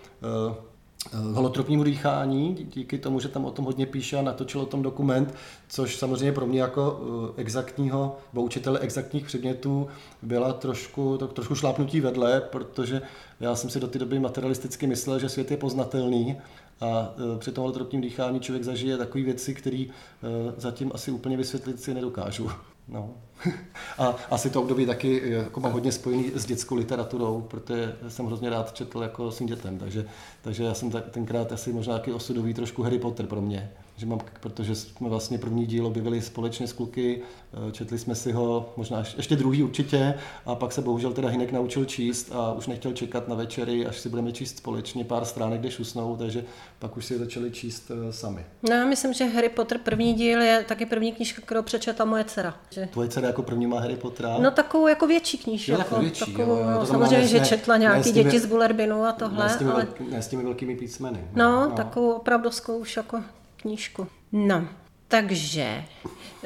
holotropnímu 1.33 1.83
dýchání, 1.83 2.55
dí- 2.55 2.63
díky 2.73 2.97
tomu, 2.97 3.19
že 3.19 3.29
tam 3.29 3.45
o 3.45 3.51
tom 3.51 3.65
hodně 3.65 3.85
píše 3.85 4.17
a 4.17 4.21
natočil 4.21 4.61
o 4.61 4.65
tom 4.65 4.81
dokument, 4.81 5.33
což 5.69 5.95
samozřejmě 5.95 6.31
pro 6.31 6.45
mě 6.45 6.61
jako 6.61 7.01
eh, 7.37 7.41
exaktního, 7.41 8.17
nebo 8.33 8.45
učitele 8.45 8.79
exaktních 8.79 9.25
předmětů 9.25 9.87
byla 10.21 10.53
trošku, 10.53 11.17
to, 11.17 11.27
trošku 11.27 11.55
šlápnutí 11.55 12.01
vedle, 12.01 12.41
protože 12.41 13.01
já 13.39 13.55
jsem 13.55 13.69
si 13.69 13.79
do 13.79 13.87
té 13.87 13.99
doby 13.99 14.19
materialisticky 14.19 14.87
myslel, 14.87 15.19
že 15.19 15.29
svět 15.29 15.51
je 15.51 15.57
poznatelný 15.57 16.37
a 16.81 17.15
eh, 17.35 17.39
při 17.39 17.51
tom 17.51 17.61
holotropním 17.61 18.01
dýchání 18.01 18.39
člověk 18.39 18.63
zažije 18.63 18.97
takové 18.97 19.23
věci, 19.23 19.53
které 19.53 19.85
eh, 19.87 20.53
zatím 20.57 20.91
asi 20.93 21.11
úplně 21.11 21.37
vysvětlit 21.37 21.81
si 21.81 21.93
nedokážu. 21.93 22.49
No. 22.87 23.13
A 23.97 24.15
asi 24.29 24.49
to 24.49 24.61
období 24.61 24.85
taky 24.85 25.21
eh, 25.21 25.29
jako 25.29 25.59
mám 25.59 25.71
hodně 25.71 25.91
spojený 25.91 26.31
s 26.35 26.45
dětskou 26.45 26.75
literaturou, 26.75 27.41
protože 27.41 27.95
jsem 28.07 28.25
hrozně 28.25 28.49
rád 28.49 28.73
četl 28.73 29.01
jako 29.01 29.31
svým 29.31 29.47
dětem, 29.47 29.77
takže, 29.77 30.05
takže 30.41 30.63
já 30.63 30.73
jsem 30.73 30.91
tenkrát 30.91 31.51
asi 31.51 31.73
možná 31.73 31.93
taky 31.93 32.11
osudový 32.11 32.53
trošku 32.53 32.83
Harry 32.83 32.99
Potter 32.99 33.25
pro 33.25 33.41
mě, 33.41 33.71
že 33.97 34.05
mám, 34.05 34.19
protože 34.39 34.75
jsme 34.75 35.09
vlastně 35.09 35.37
první 35.37 35.65
díl 35.65 35.85
objevili 35.85 36.21
společně 36.21 36.67
s 36.67 36.73
kluky, 36.73 37.21
eh, 37.67 37.71
četli 37.71 37.97
jsme 37.99 38.15
si 38.15 38.31
ho, 38.31 38.73
možná 38.77 39.03
ještě 39.17 39.35
druhý 39.35 39.63
určitě, 39.63 40.13
a 40.45 40.55
pak 40.55 40.71
se 40.71 40.81
bohužel 40.81 41.13
teda 41.13 41.29
Hinek 41.29 41.51
naučil 41.51 41.85
číst 41.85 42.31
a 42.31 42.53
už 42.53 42.67
nechtěl 42.67 42.93
čekat 42.93 43.27
na 43.27 43.35
večery, 43.35 43.85
až 43.85 43.99
si 43.99 44.09
budeme 44.09 44.31
číst 44.31 44.57
společně 44.57 45.03
pár 45.05 45.25
stránek, 45.25 45.59
kde 45.59 45.71
šusnou, 45.71 46.15
takže 46.17 46.43
pak 46.79 46.97
už 46.97 47.05
si 47.05 47.13
je 47.13 47.19
začali 47.19 47.51
číst 47.51 47.91
eh, 48.09 48.13
sami. 48.13 48.45
No 48.69 48.75
já 48.75 48.85
myslím, 48.85 49.13
že 49.13 49.25
Harry 49.25 49.49
Potter 49.49 49.77
první 49.77 50.13
díl 50.13 50.41
je 50.41 50.65
taky 50.67 50.85
první 50.85 51.11
knížka, 51.11 51.41
kterou 51.41 51.61
přečetla 51.61 52.05
moje 52.05 52.23
dcera. 52.23 52.55
Že... 52.69 52.89
Tvoje 52.91 53.09
dcera 53.09 53.27
jako 53.27 53.43
první 53.43 53.67
má 53.67 53.79
Harry 53.79 53.95
Pottera? 53.95 54.37
No 54.39 54.51
takovou 54.51 54.87
jako 54.87 55.07
větší 55.07 55.37
knížku. 55.37 55.71
Jo, 55.71 55.77
takovou 55.77 56.01
větší, 56.01 56.31
takovou, 56.31 56.51
jo, 56.51 56.57
jo, 56.57 56.69
no, 56.79 56.85
samozřejmě, 56.85 57.17
ne- 57.17 57.27
že 57.27 57.39
četla 57.39 57.77
nějaký 57.77 58.13
těmi- 58.13 58.23
děti 58.23 58.39
z 58.39 58.45
Bullerbinu 58.45 59.03
a 59.03 59.11
tohle, 59.11 59.45
ne, 59.45 59.49
s 59.53 59.57
těmi 59.57 59.71
ale 59.71 59.87
ne 60.11 60.21
s 60.21 60.27
těmi 60.27 60.43
velkými 60.43 60.75
písmeny. 60.75 61.27
no, 61.35 61.71
takovou 61.75 62.11
opravdovskou 62.11 62.77
už 62.77 62.97
jako 62.97 63.21
knížku. 63.57 64.07
No, 64.31 64.67
takže 65.07 65.83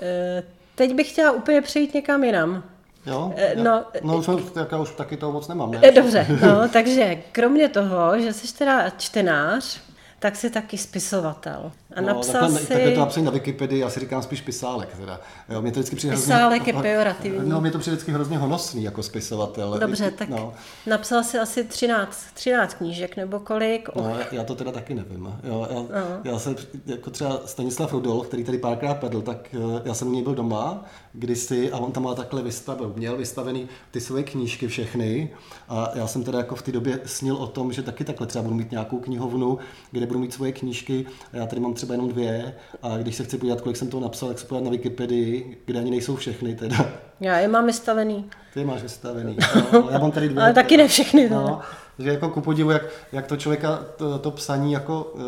eh, 0.01 0.43
teď 0.75 0.93
bych 0.93 1.09
chtěla 1.11 1.31
úplně 1.31 1.61
přejít 1.61 1.93
někam 1.93 2.23
jinam. 2.23 2.63
Jo? 3.05 3.33
Eh, 3.35 3.53
Já- 3.57 3.63
no, 3.63 3.85
no 4.03 4.21
to, 4.23 4.37
tak 4.37 4.71
já 4.71 4.77
už 4.77 4.91
taky 4.91 5.17
toho 5.17 5.31
moc 5.31 5.47
nemám, 5.47 5.71
ne? 5.71 5.79
Eh, 5.83 5.91
Dobře, 5.91 6.27
no, 6.45 6.69
takže 6.73 7.15
kromě 7.31 7.69
toho, 7.69 8.19
že 8.19 8.33
jsi 8.33 8.57
teda 8.57 8.89
čtenář, 8.89 9.81
tak 10.21 10.35
jsi 10.35 10.49
taky 10.49 10.77
spisovatel. 10.77 11.71
A 11.95 12.01
No, 12.01 12.07
napsal 12.07 12.41
takhle, 12.41 12.59
si... 12.59 12.67
takhle 12.67 12.91
to 12.91 12.99
napsaný 12.99 13.25
na 13.25 13.31
Wikipedii, 13.31 13.79
já 13.79 13.89
si 13.89 13.99
říkám 13.99 14.21
spíš 14.23 14.41
pisálek. 14.41 14.89
Teda. 14.99 15.19
Jo, 15.49 15.61
mě 15.61 15.71
to 15.71 15.79
vždycky 15.79 15.95
přijde 15.95 16.15
Pisálek 16.15 16.67
je 16.67 16.73
ho- 16.73 16.81
pejorativní. 16.81 17.49
No, 17.49 17.61
mě 17.61 17.71
to 17.71 17.79
přijde 17.79 17.95
vždycky 17.95 18.11
hrozně 18.11 18.37
honosný 18.37 18.83
jako 18.83 19.03
spisovatel. 19.03 19.79
Dobře, 19.79 20.11
tak 20.11 20.29
No, 20.29 20.53
napsal 20.87 21.23
si 21.23 21.39
asi 21.39 21.63
13, 21.63 22.17
13 22.33 22.73
knížek 22.73 23.15
nebo 23.17 23.39
kolik. 23.39 23.89
no 23.95 24.17
já, 24.31 24.43
to 24.43 24.55
teda 24.55 24.71
taky 24.71 24.93
nevím. 24.93 25.33
Jo, 25.43 25.67
já, 25.71 26.31
já 26.31 26.39
se, 26.39 26.55
jako 26.85 27.09
třeba 27.09 27.39
Stanislav 27.45 27.91
Rudolf, 27.93 28.27
který 28.27 28.43
tady 28.43 28.57
párkrát 28.57 28.93
padl, 28.97 29.21
tak 29.21 29.37
eh, 29.53 29.81
já 29.85 29.93
jsem 29.93 30.07
u 30.07 30.11
něj 30.11 30.23
byl 30.23 30.35
doma 30.35 30.85
kdysi 31.13 31.71
a 31.71 31.77
on 31.77 31.91
tam 31.91 32.03
má 32.03 32.15
takhle 32.15 32.41
vystaven, 32.41 32.93
měl 32.95 33.17
vystavený 33.17 33.67
ty 33.91 34.01
svoje 34.01 34.23
knížky 34.23 34.67
všechny 34.67 35.29
a 35.69 35.91
já 35.95 36.07
jsem 36.07 36.23
teda 36.23 36.37
jako 36.37 36.55
v 36.55 36.61
té 36.61 36.71
době 36.71 36.99
snil 37.05 37.35
o 37.35 37.47
tom, 37.47 37.73
že 37.73 37.81
taky 37.83 38.03
takhle 38.03 38.27
třeba 38.27 38.43
budu 38.43 38.55
mít 38.55 38.71
nějakou 38.71 38.97
knihovnu, 38.99 39.57
kde 39.91 40.05
budu 40.05 40.19
mít 40.19 40.33
svoje 40.33 40.51
knížky 40.51 41.05
a 41.33 41.37
já 41.37 41.45
tady 41.45 41.61
mám 41.61 41.73
třeba 41.73 41.93
jenom 41.93 42.09
dvě 42.09 42.55
a 42.83 42.97
když 42.97 43.15
se 43.15 43.23
chci 43.23 43.37
podívat, 43.37 43.61
kolik 43.61 43.77
jsem 43.77 43.89
toho 43.89 44.01
napsal, 44.03 44.29
tak 44.29 44.39
se 44.39 44.45
podívat 44.45 44.63
na 44.65 44.71
Wikipedii, 44.71 45.61
kde 45.65 45.79
ani 45.79 45.91
nejsou 45.91 46.15
všechny 46.15 46.55
teda. 46.55 46.89
Já 47.19 47.37
je 47.37 47.47
mám 47.47 47.65
vystavený. 47.65 48.29
Ty 48.53 48.59
je 48.59 48.65
máš 48.65 48.81
vystavený. 48.81 49.37
No, 49.73 49.87
já 49.91 49.99
mám 49.99 50.11
tady 50.11 50.29
dvě. 50.29 50.43
Ale 50.43 50.53
taky 50.53 50.77
ne 50.77 50.87
všechny, 50.87 51.29
No, 51.29 51.41
no. 51.47 51.61
že 51.99 52.09
jako 52.09 52.29
ku 52.29 52.41
podivu, 52.41 52.71
jak, 52.71 52.81
jak 53.11 53.27
to 53.27 53.37
člověka 53.37 53.85
to, 53.95 54.19
to 54.19 54.31
psaní 54.31 54.73
jako 54.73 55.03
uh, 55.13 55.21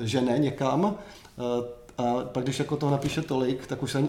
žene 0.00 0.38
někam, 0.38 0.84
uh, 0.84 0.94
a 1.98 2.14
pak 2.24 2.44
když 2.44 2.58
jako 2.58 2.76
toho 2.76 2.92
napíše 2.92 3.22
tolik, 3.22 3.66
tak 3.66 3.82
už 3.82 3.94
ani, 3.94 4.08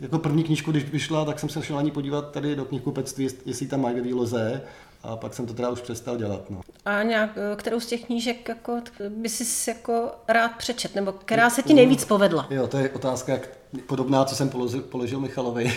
jako 0.00 0.18
první 0.18 0.44
knížku, 0.44 0.70
když 0.70 0.84
vyšla, 0.84 1.24
tak 1.24 1.38
jsem 1.38 1.48
se 1.48 1.62
šel 1.62 1.76
na 1.76 1.82
ní 1.82 1.90
podívat 1.90 2.30
tady 2.30 2.56
do 2.56 2.64
knihkupectví, 2.64 3.24
jest- 3.24 3.46
jestli 3.46 3.66
tam 3.66 3.80
mají 3.80 3.94
ve 3.94 4.00
výloze 4.00 4.62
a 5.02 5.16
pak 5.16 5.34
jsem 5.34 5.46
to 5.46 5.54
teda 5.54 5.68
už 5.70 5.80
přestal 5.80 6.16
dělat. 6.16 6.50
No. 6.50 6.60
A 6.84 7.02
nějak, 7.02 7.30
eh, 7.52 7.56
kterou 7.56 7.80
z 7.80 7.86
těch 7.86 8.04
knížek 8.04 8.48
jako, 8.48 8.80
by 9.08 9.28
si 9.28 9.70
jako 9.70 10.10
rád 10.28 10.48
přečet, 10.48 10.94
nebo 10.94 11.12
která 11.12 11.50
se 11.50 11.62
ti 11.62 11.74
nejvíc 11.74 12.04
povedla? 12.04 12.46
Jo, 12.50 12.66
to 12.66 12.76
je 12.78 12.90
otázka 12.90 13.32
jak 13.32 13.48
podobná, 13.86 14.24
co 14.24 14.36
jsem 14.36 14.48
položil, 14.48 14.80
položil 14.80 15.20
Michalovi 15.20 15.72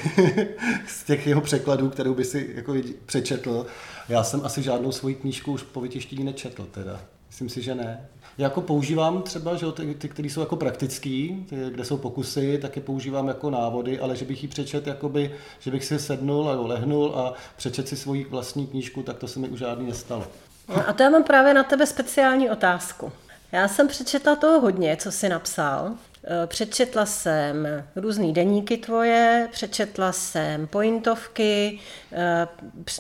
z 0.88 1.04
těch 1.04 1.28
jeho 1.28 1.42
překladů, 1.42 1.90
kterou 1.90 2.14
by 2.14 2.26
si 2.26 2.52
jako 2.56 2.74
přečetl. 3.06 3.66
Já 4.10 4.24
jsem 4.24 4.42
asi 4.44 4.64
žádnou 4.64 4.92
svoji 4.92 5.16
knížku 5.16 5.52
už 5.52 5.64
po 5.64 5.82
vytištění 5.82 6.24
nečetl 6.24 6.66
teda. 6.72 7.02
Myslím 7.28 7.50
si, 7.50 7.62
že 7.62 7.76
ne. 7.76 8.08
Jako 8.38 8.62
používám 8.62 9.22
třeba, 9.22 9.56
že 9.56 9.72
ty, 9.72 9.96
ty 9.96 10.10
které 10.10 10.30
jsou 10.30 10.40
jako 10.40 10.56
praktický, 10.56 11.46
ty, 11.50 11.56
kde 11.70 11.86
jsou 11.86 11.98
pokusy, 11.98 12.58
tak 12.62 12.76
je 12.76 12.82
používám 12.82 13.28
jako 13.28 13.50
návody, 13.50 14.00
ale 14.00 14.16
že 14.16 14.26
bych 14.26 14.44
ji 14.44 14.50
přečet, 14.50 14.88
jakoby, 14.88 15.36
že 15.60 15.72
bych 15.72 15.86
si 15.86 16.00
sednul 16.00 16.50
a 16.50 16.68
lehnul 16.68 17.14
a 17.16 17.34
přečet 17.58 17.88
si 17.88 17.96
svoji 17.96 18.26
vlastní 18.30 18.68
knížku, 18.68 19.04
tak 19.04 19.18
to 19.18 19.28
se 19.28 19.40
mi 19.40 19.50
už 19.50 19.60
žádný 19.60 19.88
nestalo. 19.88 20.28
No 20.70 20.90
A 20.90 20.94
to 20.94 21.04
já 21.04 21.10
mám 21.10 21.24
právě 21.24 21.54
na 21.54 21.64
tebe 21.64 21.86
speciální 21.86 22.50
otázku. 22.50 23.12
Já 23.52 23.68
jsem 23.68 23.88
přečetla 23.88 24.36
toho 24.36 24.60
hodně, 24.60 24.98
co 24.98 25.12
jsi 25.12 25.30
napsal. 25.30 25.92
Eh, 26.28 26.48
přečetla 26.48 27.06
jsem 27.06 27.68
různé 27.96 28.32
deníky 28.32 28.78
tvoje, 28.78 29.50
přečetla 29.52 30.12
jsem 30.12 30.68
pointovky, 30.68 31.80
eh, 32.12 32.48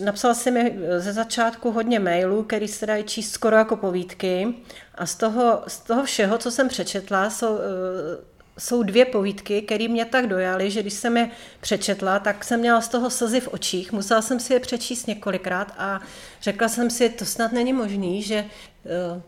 napsala 0.04 0.34
jsem 0.34 0.54
mi 0.54 0.80
ze 0.98 1.14
začátku 1.14 1.72
hodně 1.72 2.00
mailů, 2.00 2.44
který 2.44 2.68
se 2.68 2.86
dají 2.86 3.04
číst 3.04 3.32
skoro 3.32 3.56
jako 3.56 3.78
povídky. 3.78 4.56
A 4.96 5.06
z 5.06 5.16
toho, 5.16 5.64
z 5.68 5.80
toho 5.80 6.04
všeho, 6.04 6.38
co 6.38 6.52
jsem 6.52 6.68
přečetla, 6.68 7.30
jsou, 7.30 7.58
eh, 7.58 8.35
jsou 8.60 8.84
dvě 8.84 9.06
povídky, 9.06 9.62
které 9.62 9.88
mě 9.88 10.06
tak 10.06 10.28
dojaly, 10.28 10.72
že 10.72 10.82
když 10.82 10.94
jsem 10.94 11.18
je 11.18 11.30
přečetla, 11.62 12.20
tak 12.20 12.44
jsem 12.44 12.60
měla 12.60 12.82
z 12.82 12.88
toho 12.88 13.10
slzy 13.10 13.40
v 13.40 13.48
očích. 13.48 13.92
Musela 13.92 14.22
jsem 14.22 14.40
si 14.40 14.54
je 14.54 14.60
přečíst 14.60 15.08
několikrát 15.08 15.74
a 15.78 16.02
řekla 16.42 16.68
jsem 16.68 16.90
si, 16.90 17.10
to 17.10 17.26
snad 17.26 17.52
není 17.52 17.74
možný, 17.74 18.22
že 18.22 18.46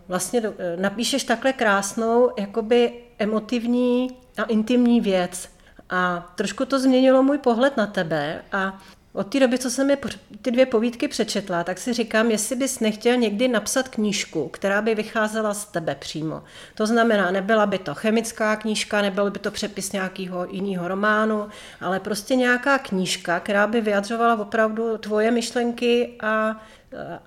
vlastně 0.08 0.42
napíšeš 0.76 1.24
takhle 1.24 1.54
krásnou, 1.54 2.32
jakoby 2.40 2.94
emotivní 3.20 4.10
a 4.38 4.44
intimní 4.44 5.02
věc. 5.02 5.50
A 5.90 6.34
trošku 6.36 6.66
to 6.66 6.80
změnilo 6.80 7.24
můj 7.24 7.38
pohled 7.38 7.78
na 7.78 7.88
tebe 7.88 8.42
a 8.52 8.82
od 9.18 9.28
té 9.28 9.40
doby, 9.40 9.58
co 9.58 9.70
jsem 9.70 9.90
je 9.90 9.98
ty 10.42 10.52
dvě 10.52 10.66
povídky 10.66 11.08
přečetla, 11.08 11.64
tak 11.64 11.78
si 11.78 11.94
říkám, 11.94 12.32
jestli 12.32 12.56
bys 12.56 12.80
nechtěl 12.80 13.18
někdy 13.18 13.48
napsat 13.48 13.88
knížku, 13.88 14.48
která 14.48 14.82
by 14.82 14.96
vycházela 14.96 15.54
z 15.54 15.66
tebe 15.66 15.96
přímo. 15.96 16.44
To 16.76 16.88
znamená, 16.88 17.32
nebyla 17.32 17.66
by 17.66 17.78
to 17.78 17.96
chemická 17.96 18.56
knížka, 18.56 19.02
nebyl 19.02 19.32
by 19.32 19.40
to 19.40 19.52
přepis 19.52 19.92
nějakého 19.92 20.48
jiného 20.50 20.88
románu, 20.88 21.48
ale 21.82 22.00
prostě 22.00 22.36
nějaká 22.36 22.80
knížka, 22.80 23.40
která 23.40 23.68
by 23.68 23.82
vyjadřovala 23.82 24.40
opravdu 24.40 24.98
tvoje 24.98 25.32
myšlenky 25.32 26.18
a 26.22 26.62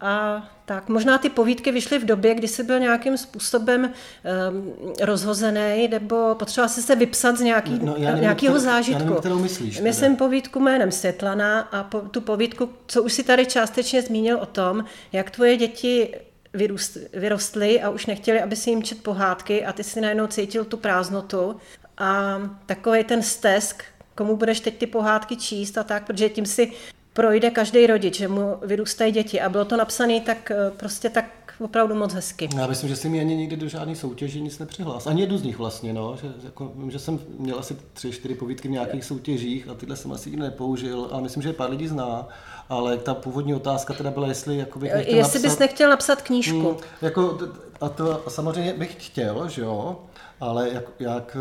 a 0.01 0.45
tak 0.65 0.89
možná 0.89 1.19
ty 1.19 1.29
povídky 1.29 1.73
vyšly 1.73 1.99
v 1.99 2.05
době, 2.05 2.35
kdy 2.35 2.49
jsi 2.49 2.63
byl 2.63 2.79
nějakým 2.79 3.19
způsobem 3.19 3.85
um, 3.85 4.95
rozhozený, 5.01 5.89
nebo 5.89 6.35
potřeboval 6.35 6.69
si 6.69 6.83
se 6.83 6.97
vypsat 6.97 7.37
z 7.37 7.41
nějaký, 7.41 7.79
no, 7.83 7.95
nevím, 7.99 8.21
nějakého 8.21 8.55
kterou, 8.55 8.65
zážitku. 8.65 9.15
Já 9.15 9.21
nevím, 9.25 9.43
myslíš. 9.43 9.81
Myslím 9.81 10.17
povídku 10.17 10.61
jménem 10.61 10.93
Světlana 10.93 11.61
a 11.61 11.85
po, 11.85 12.01
tu 12.01 12.21
povídku, 12.21 12.69
co 12.87 13.03
už 13.03 13.13
si 13.13 13.23
tady 13.23 13.47
částečně 13.47 14.03
zmínil 14.03 14.39
o 14.39 14.47
tom, 14.47 14.85
jak 15.13 15.31
tvoje 15.31 15.57
děti 15.57 16.15
vyrůst, 16.55 16.97
vyrostly 17.13 17.83
a 17.83 17.91
už 17.91 18.07
nechtěli, 18.07 18.43
aby 18.43 18.57
si 18.57 18.71
jim 18.71 18.83
čet 18.83 19.03
pohádky 19.03 19.65
a 19.65 19.73
ty 19.73 19.85
si 19.85 20.01
najednou 20.01 20.27
cítil 20.27 20.65
tu 20.65 20.77
prázdnotu 20.77 21.57
a 21.99 22.41
takový 22.67 23.05
ten 23.05 23.23
stesk, 23.23 23.85
komu 24.15 24.37
budeš 24.37 24.61
teď 24.61 24.79
ty 24.79 24.87
pohádky 24.87 25.37
číst 25.37 25.79
a 25.79 25.83
tak, 25.85 26.07
protože 26.07 26.29
tím 26.29 26.47
si 26.47 26.73
projde 27.21 27.51
každý 27.51 27.87
rodič, 27.87 28.19
že 28.19 28.29
mu 28.29 28.57
vyrůstají 28.63 29.13
děti. 29.13 29.41
A 29.41 29.49
bylo 29.49 29.65
to 29.65 29.77
napsané 29.77 30.21
tak 30.21 30.51
eh, 30.51 30.71
prostě 30.77 31.11
tak 31.11 31.25
opravdu 31.61 31.95
moc 31.95 32.15
hezky. 32.15 32.49
Já 32.57 32.67
myslím, 32.67 32.89
že 32.89 32.97
si 32.97 33.09
mi 33.09 33.21
ani 33.21 33.37
nikdy 33.37 33.57
do 33.57 33.69
žádné 33.69 33.97
soutěži 33.97 34.41
nic 34.41 34.59
nepřihlás. 34.59 35.07
Ani 35.07 35.21
jednu 35.21 35.39
z 35.39 35.43
nich 35.43 35.59
vlastně, 35.59 35.93
no. 35.93 36.17
Že, 36.23 36.29
jako, 36.45 36.73
vím, 36.75 36.91
že 36.91 36.99
jsem 36.99 37.21
měl 37.39 37.59
asi 37.59 37.77
tři, 37.93 38.13
čtyři 38.13 38.35
povídky 38.35 38.69
v 38.69 38.71
nějakých 38.71 39.05
soutěžích 39.05 39.69
a 39.69 39.75
tyhle 39.75 39.97
jsem 39.97 40.13
asi 40.13 40.37
nepoužil, 40.37 41.09
ale 41.13 41.23
myslím, 41.23 41.43
že 41.43 41.53
pár 41.53 41.71
lidí 41.71 41.89
zná. 41.89 42.29
Ale 42.69 42.97
ta 42.97 43.15
původní 43.15 43.55
otázka 43.55 43.95
teda 43.95 44.11
byla, 44.11 44.29
jestli 44.29 44.57
jako 44.57 44.79
bych 44.79 44.91
Jestli 44.93 45.19
napsat, 45.19 45.43
bys 45.43 45.59
nechtěl 45.59 45.91
napsat 45.91 46.23
knížku. 46.23 46.69
Hmm, 46.69 46.77
jako, 47.03 47.39
a 47.81 47.89
to 47.89 48.25
samozřejmě 48.29 48.75
bych 48.75 49.07
chtěl, 49.07 49.49
že 49.49 49.63
jo, 49.63 49.97
ale 50.41 50.71
jak, 50.73 50.85
jak 50.99 51.37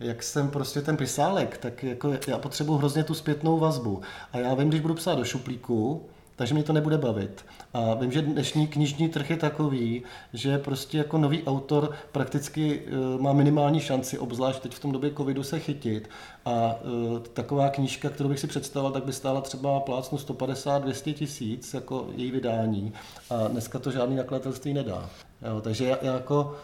jak 0.00 0.22
jsem 0.22 0.50
prostě 0.50 0.82
ten 0.82 0.96
pisálek, 0.96 1.58
tak 1.58 1.82
jako 1.82 2.12
já 2.28 2.38
potřebuji 2.38 2.76
hrozně 2.76 3.04
tu 3.04 3.14
zpětnou 3.14 3.58
vazbu. 3.58 4.00
A 4.32 4.38
já 4.38 4.54
vím, 4.54 4.68
když 4.68 4.80
budu 4.80 4.94
psát 4.94 5.14
do 5.14 5.24
šuplíku, 5.24 6.06
takže 6.36 6.54
mě 6.54 6.62
to 6.62 6.72
nebude 6.72 6.98
bavit. 6.98 7.44
A 7.74 7.94
vím, 7.94 8.12
že 8.12 8.22
dnešní 8.22 8.66
knižní 8.66 9.08
trh 9.08 9.30
je 9.30 9.36
takový, 9.36 10.02
že 10.32 10.58
prostě 10.58 10.98
jako 10.98 11.18
nový 11.18 11.44
autor 11.44 11.92
prakticky 12.12 12.80
uh, 12.80 13.20
má 13.20 13.32
minimální 13.32 13.80
šanci, 13.80 14.18
obzvlášť 14.18 14.62
teď 14.62 14.74
v 14.74 14.80
tom 14.80 14.92
době 14.92 15.10
covidu, 15.16 15.42
se 15.42 15.58
chytit. 15.58 16.10
A 16.44 16.74
uh, 16.74 17.18
taková 17.18 17.68
knížka, 17.68 18.10
kterou 18.10 18.28
bych 18.28 18.40
si 18.40 18.46
představoval, 18.46 18.92
tak 18.92 19.04
by 19.04 19.12
stála 19.12 19.40
třeba 19.40 19.80
plácnu 19.80 20.18
150-200 20.18 21.14
tisíc 21.14 21.74
jako 21.74 22.08
její 22.16 22.30
vydání. 22.30 22.92
A 23.30 23.48
dneska 23.48 23.78
to 23.78 23.90
žádný 23.90 24.16
nakladatelství 24.16 24.74
nedá. 24.74 25.10
Jo, 25.48 25.60
takže 25.60 25.84
já, 25.84 25.98
já 26.02 26.14
jako 26.14 26.56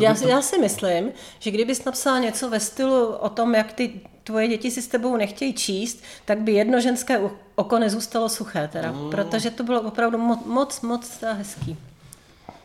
já, 0.00 0.14
to... 0.14 0.28
já 0.28 0.42
si 0.42 0.58
myslím, 0.58 1.12
že 1.38 1.50
kdybys 1.50 1.84
napsal 1.84 2.20
něco 2.20 2.50
ve 2.50 2.60
stylu 2.60 3.06
o 3.06 3.28
tom, 3.28 3.54
jak 3.54 3.72
ty 3.72 4.00
tvoje 4.24 4.48
děti 4.48 4.70
si 4.70 4.82
s 4.82 4.88
tebou 4.88 5.16
nechtějí 5.16 5.52
číst, 5.52 6.02
tak 6.24 6.40
by 6.40 6.52
jedno 6.52 6.80
ženské 6.80 7.20
oko 7.54 7.78
nezůstalo 7.78 8.28
suché, 8.28 8.68
teda, 8.72 8.92
mm. 8.92 9.10
protože 9.10 9.50
to 9.50 9.62
bylo 9.62 9.80
opravdu 9.80 10.18
moc, 10.18 10.40
moc, 10.44 10.80
moc 10.80 11.24
hezký. 11.32 11.76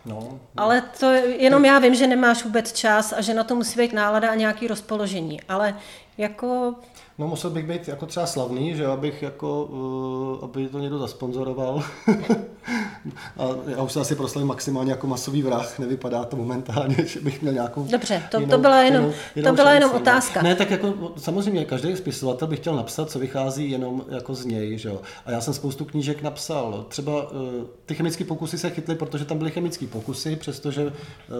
No, 0.05 0.19
no. 0.31 0.39
Ale 0.57 0.83
to 0.99 1.11
jenom 1.11 1.65
já 1.65 1.79
vím, 1.79 1.95
že 1.95 2.07
nemáš 2.07 2.43
vůbec 2.43 2.73
čas 2.73 3.13
a 3.13 3.21
že 3.21 3.33
na 3.33 3.43
to 3.43 3.55
musí 3.55 3.79
být 3.79 3.93
nálada 3.93 4.29
a 4.29 4.35
nějaký 4.35 4.67
rozpoložení, 4.67 5.41
ale 5.41 5.77
jako 6.17 6.75
No 7.19 7.27
musel 7.27 7.49
bych 7.49 7.67
být 7.67 7.88
jako 7.88 8.06
třeba 8.06 8.25
slavný, 8.25 8.75
že 8.75 8.86
abych 8.86 9.21
jako, 9.21 9.63
uh, 9.63 10.43
aby 10.43 10.67
to 10.67 10.80
někdo 10.80 10.99
zasponzoroval. 10.99 11.84
a 13.38 13.47
já 13.67 13.84
už 13.84 13.91
se 13.91 13.99
asi 13.99 14.15
proslavím 14.15 14.47
maximálně 14.47 14.91
jako 14.91 15.08
masový 15.08 15.41
vrah, 15.41 15.80
nevypadá 15.80 16.25
to 16.25 16.38
momentálně, 16.38 16.95
že 17.06 17.19
bych 17.19 17.41
měl 17.41 17.53
nějakou 17.53 17.84
Dobře, 17.84 18.23
to, 18.32 18.39
jinou, 18.39 18.51
to 18.51 18.58
byla 18.58 18.82
jenom, 18.82 19.03
jinou, 19.03 19.15
jinou 19.36 19.49
to 19.49 19.56
byla 19.56 19.71
jenom 19.71 19.91
no. 19.91 19.97
otázka. 19.97 20.41
Ne, 20.41 20.56
tak 20.56 20.71
jako 20.71 20.93
samozřejmě 21.17 21.65
každý 21.65 21.95
spisovatel 21.95 22.47
by 22.47 22.56
chtěl 22.56 22.75
napsat, 22.75 23.10
co 23.10 23.19
vychází 23.19 23.71
jenom 23.71 24.06
jako 24.10 24.36
z 24.36 24.45
něj, 24.45 24.77
že 24.77 24.89
jo. 24.89 25.01
A 25.25 25.32
já 25.32 25.41
jsem 25.41 25.53
spoustu 25.53 25.86
knížek 25.86 26.21
napsal. 26.21 26.86
Třeba 26.88 27.32
uh, 27.32 27.39
ty 27.86 27.95
chemické 27.95 28.23
pokusy 28.23 28.58
se 28.58 28.69
chytly, 28.69 28.95
protože 28.95 29.25
tam 29.25 29.38
byly 29.38 29.51
chemické 29.51 29.88
pokusy, 29.88 30.36
přestože 30.36 30.86
uh, 30.86 30.91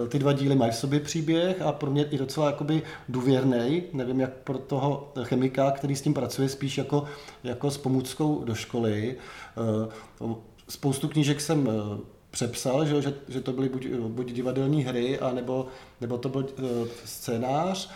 ty 0.08 0.18
dva 0.18 0.32
díly 0.32 0.54
mají 0.54 0.72
v 0.72 0.76
sobě 0.76 1.00
příběh 1.00 1.62
a 1.62 1.72
pro 1.72 1.90
mě 1.90 2.04
i 2.04 2.18
docela 2.18 2.46
jakoby 2.46 2.82
důvěrný. 3.08 3.82
Nevím, 3.92 4.20
jak 4.20 4.30
pro 4.32 4.58
toho 4.68 5.12
chemika 5.22 5.70
který 5.70 5.96
s 5.96 6.02
tím 6.02 6.14
pracuje 6.14 6.48
spíš 6.48 6.78
jako, 6.78 7.04
jako 7.44 7.70
s 7.70 7.78
pomůckou 7.78 8.44
do 8.44 8.54
školy. 8.54 9.16
Eh, 9.16 10.34
spoustu 10.68 11.08
knížek 11.08 11.40
jsem 11.40 11.68
eh, 11.68 12.00
přepsal, 12.30 12.84
že, 12.84 13.14
že, 13.28 13.40
to 13.40 13.52
byly 13.52 13.68
buď, 13.68 13.86
buď 14.08 14.32
divadelní 14.32 14.84
hry, 14.84 15.18
a 15.18 15.32
nebo, 15.32 15.66
nebo 16.00 16.18
to 16.18 16.28
byl 16.28 16.46
eh, 16.58 16.62
scénář. 17.04 17.90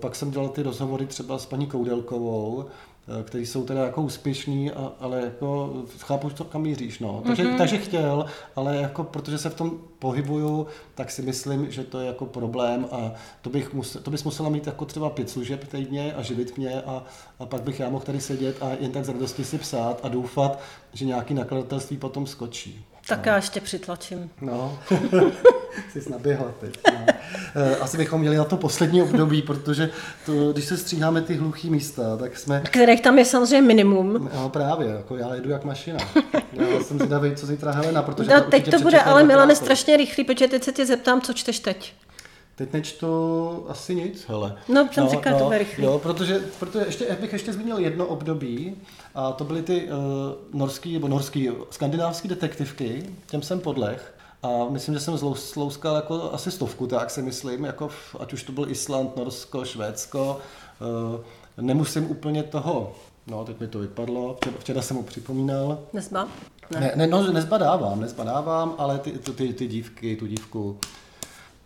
Pak 0.00 0.14
jsem 0.14 0.30
dělal 0.30 0.48
ty 0.48 0.62
rozhovory 0.62 1.06
třeba 1.06 1.38
s 1.38 1.46
paní 1.46 1.66
Koudelkovou, 1.66 2.64
který 3.22 3.46
jsou 3.46 3.64
teda 3.64 3.84
jako 3.84 4.02
úspěšný, 4.02 4.70
ale 5.00 5.20
jako 5.20 5.74
chápu, 5.98 6.30
co 6.30 6.44
kam 6.44 6.62
míříš, 6.62 6.98
no. 6.98 7.22
Takže, 7.26 7.44
mm-hmm. 7.44 7.58
takže 7.58 7.78
chtěl, 7.78 8.26
ale 8.56 8.76
jako 8.76 9.04
protože 9.04 9.38
se 9.38 9.50
v 9.50 9.54
tom 9.54 9.78
pohybuju, 9.98 10.66
tak 10.94 11.10
si 11.10 11.22
myslím, 11.22 11.70
že 11.70 11.84
to 11.84 12.00
je 12.00 12.06
jako 12.06 12.26
problém 12.26 12.86
a 12.92 13.12
to, 13.42 13.50
bych 13.50 13.74
musel, 13.74 14.02
to 14.02 14.10
bys 14.10 14.24
musela 14.24 14.48
mít 14.48 14.66
jako 14.66 14.84
třeba 14.84 15.10
pět 15.10 15.30
služeb 15.30 15.68
týdně 15.68 16.14
a 16.14 16.22
živit 16.22 16.58
mě 16.58 16.82
a, 16.82 17.04
a 17.38 17.46
pak 17.46 17.62
bych 17.62 17.80
já 17.80 17.90
mohl 17.90 18.04
tady 18.04 18.20
sedět 18.20 18.56
a 18.60 18.70
jen 18.80 18.92
tak 18.92 19.04
z 19.04 19.08
radosti 19.08 19.44
si 19.44 19.58
psát 19.58 20.00
a 20.02 20.08
doufat, 20.08 20.60
že 20.92 21.04
nějaký 21.04 21.34
nakladatelství 21.34 21.96
potom 21.96 22.26
skočí. 22.26 22.84
Tak 23.08 23.26
no. 23.26 23.30
já 23.30 23.36
ještě 23.36 23.60
přitlačím. 23.60 24.30
No, 24.40 24.78
jsi 25.92 26.10
naběhla 26.10 26.52
teď. 26.60 26.78
No. 26.92 27.06
Eh, 27.54 27.76
asi 27.76 27.96
bychom 27.96 28.20
měli 28.20 28.36
na 28.36 28.44
to 28.44 28.56
poslední 28.56 29.02
období, 29.02 29.42
protože 29.42 29.90
to, 30.26 30.52
když 30.52 30.64
se 30.64 30.76
stříháme 30.76 31.22
ty 31.22 31.34
hluchý 31.34 31.70
místa, 31.70 32.16
tak 32.16 32.38
jsme... 32.38 32.60
Kterých 32.60 33.00
tam 33.00 33.18
je 33.18 33.24
samozřejmě 33.24 33.66
minimum. 33.66 34.30
No 34.34 34.48
právě, 34.48 34.88
jako 34.88 35.16
já 35.16 35.34
jedu 35.34 35.50
jak 35.50 35.64
mašina. 35.64 35.98
Já 36.52 36.80
jsem 36.80 36.98
zvědavý, 36.98 37.34
co 37.34 37.46
zítra 37.46 37.72
Helena, 37.72 38.02
protože... 38.02 38.30
No, 38.30 38.40
teď 38.40 38.70
to 38.70 38.78
bude 38.78 39.00
ale 39.00 39.24
Milane 39.24 39.56
strašně 39.56 39.96
rychlý, 39.96 40.24
protože 40.24 40.48
teď 40.48 40.64
se 40.64 40.72
tě 40.72 40.86
zeptám, 40.86 41.20
co 41.20 41.32
čteš 41.32 41.60
teď. 41.60 41.94
Teď 42.56 42.72
nečtu 42.72 43.06
asi 43.68 43.94
nic, 43.94 44.24
hele. 44.28 44.56
No, 44.68 44.88
jsem 44.92 45.04
no, 45.04 45.10
říkal, 45.10 45.32
no, 45.32 45.38
to 45.38 45.44
bude 45.44 45.58
rychlý. 45.58 45.84
Jo, 45.84 45.98
protože, 45.98 46.40
protože 46.58 46.84
ještě, 46.86 47.16
bych 47.20 47.32
ještě 47.32 47.52
zmínil 47.52 47.78
jedno 47.78 48.06
období, 48.06 48.76
a 49.14 49.32
to 49.32 49.44
byly 49.44 49.62
ty 49.62 49.88
uh, 49.88 50.58
norský, 50.60 50.92
nebo 50.92 51.08
norský, 51.08 51.50
skandinávský 51.70 52.28
detektivky, 52.28 53.10
těm 53.26 53.42
jsem 53.42 53.60
podlech. 53.60 54.14
A 54.42 54.48
myslím, 54.70 54.94
že 54.94 55.00
jsem 55.00 55.16
zlouskal 55.34 55.96
jako 55.96 56.30
asi 56.32 56.50
stovku, 56.50 56.86
tak 56.86 57.10
si 57.10 57.22
myslím, 57.22 57.64
jako 57.64 57.88
v, 57.88 58.16
ať 58.20 58.32
už 58.32 58.42
to 58.42 58.52
byl 58.52 58.70
Island, 58.70 59.16
Norsko, 59.16 59.64
Švédsko. 59.64 60.38
Uh, 60.80 61.64
nemusím 61.64 62.10
úplně 62.10 62.42
toho, 62.42 62.92
no 63.26 63.44
teď 63.44 63.60
mi 63.60 63.66
to 63.68 63.78
vypadlo, 63.78 64.34
včera, 64.34 64.56
včera 64.58 64.82
jsem 64.82 64.96
mu 64.96 65.02
připomínal. 65.02 65.78
Nezba? 65.92 66.28
Ne, 66.70 66.80
ne, 66.80 66.92
ne 66.96 67.06
no, 67.06 67.32
nezbadávám, 67.32 68.00
nezbadávám, 68.00 68.74
ale 68.78 68.98
ty, 68.98 69.10
ty, 69.10 69.32
ty, 69.32 69.52
ty 69.52 69.66
dívky, 69.66 70.16
tu 70.16 70.26
dívku, 70.26 70.78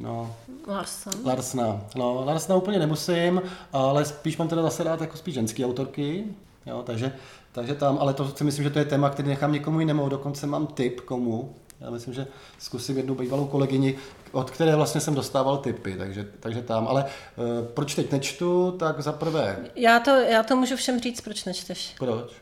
No. 0.00 0.34
Larsen. 0.66 1.12
Larsna. 1.24 1.80
No, 1.96 2.24
Larsna 2.24 2.56
úplně 2.56 2.78
nemusím, 2.78 3.42
ale 3.72 4.04
spíš 4.04 4.36
mám 4.36 4.48
teda 4.48 4.62
zase 4.62 4.84
rád 4.84 5.00
jako 5.00 5.16
spíš 5.16 5.34
ženský 5.34 5.64
autorky. 5.64 6.24
Jo, 6.66 6.82
takže, 6.86 7.12
takže 7.52 7.74
tam, 7.74 7.98
ale 8.00 8.14
to 8.14 8.28
si 8.28 8.44
myslím, 8.44 8.64
že 8.64 8.70
to 8.70 8.78
je 8.78 8.84
téma, 8.84 9.10
který 9.10 9.28
nechám 9.28 9.52
někomu 9.52 9.80
jinému, 9.80 10.08
dokonce 10.08 10.46
mám 10.46 10.66
tip 10.66 11.00
komu. 11.00 11.54
Já 11.80 11.90
myslím, 11.90 12.14
že 12.14 12.26
zkusím 12.58 12.96
jednu 12.96 13.14
bývalou 13.14 13.46
kolegyni, 13.46 13.98
od 14.32 14.50
které 14.50 14.76
vlastně 14.76 15.00
jsem 15.00 15.14
dostával 15.14 15.58
tipy, 15.58 15.96
takže, 15.96 16.28
takže 16.40 16.62
tam. 16.62 16.88
Ale 16.88 17.04
uh, 17.04 17.66
proč 17.74 17.94
teď 17.94 18.12
nečtu, 18.12 18.76
tak 18.78 19.00
za 19.00 19.12
prvé... 19.12 19.56
Já 19.76 20.00
to, 20.00 20.10
já 20.10 20.42
to 20.42 20.56
můžu 20.56 20.76
všem 20.76 21.00
říct, 21.00 21.20
proč 21.20 21.44
nečteš. 21.44 21.94
Proč? 21.98 22.32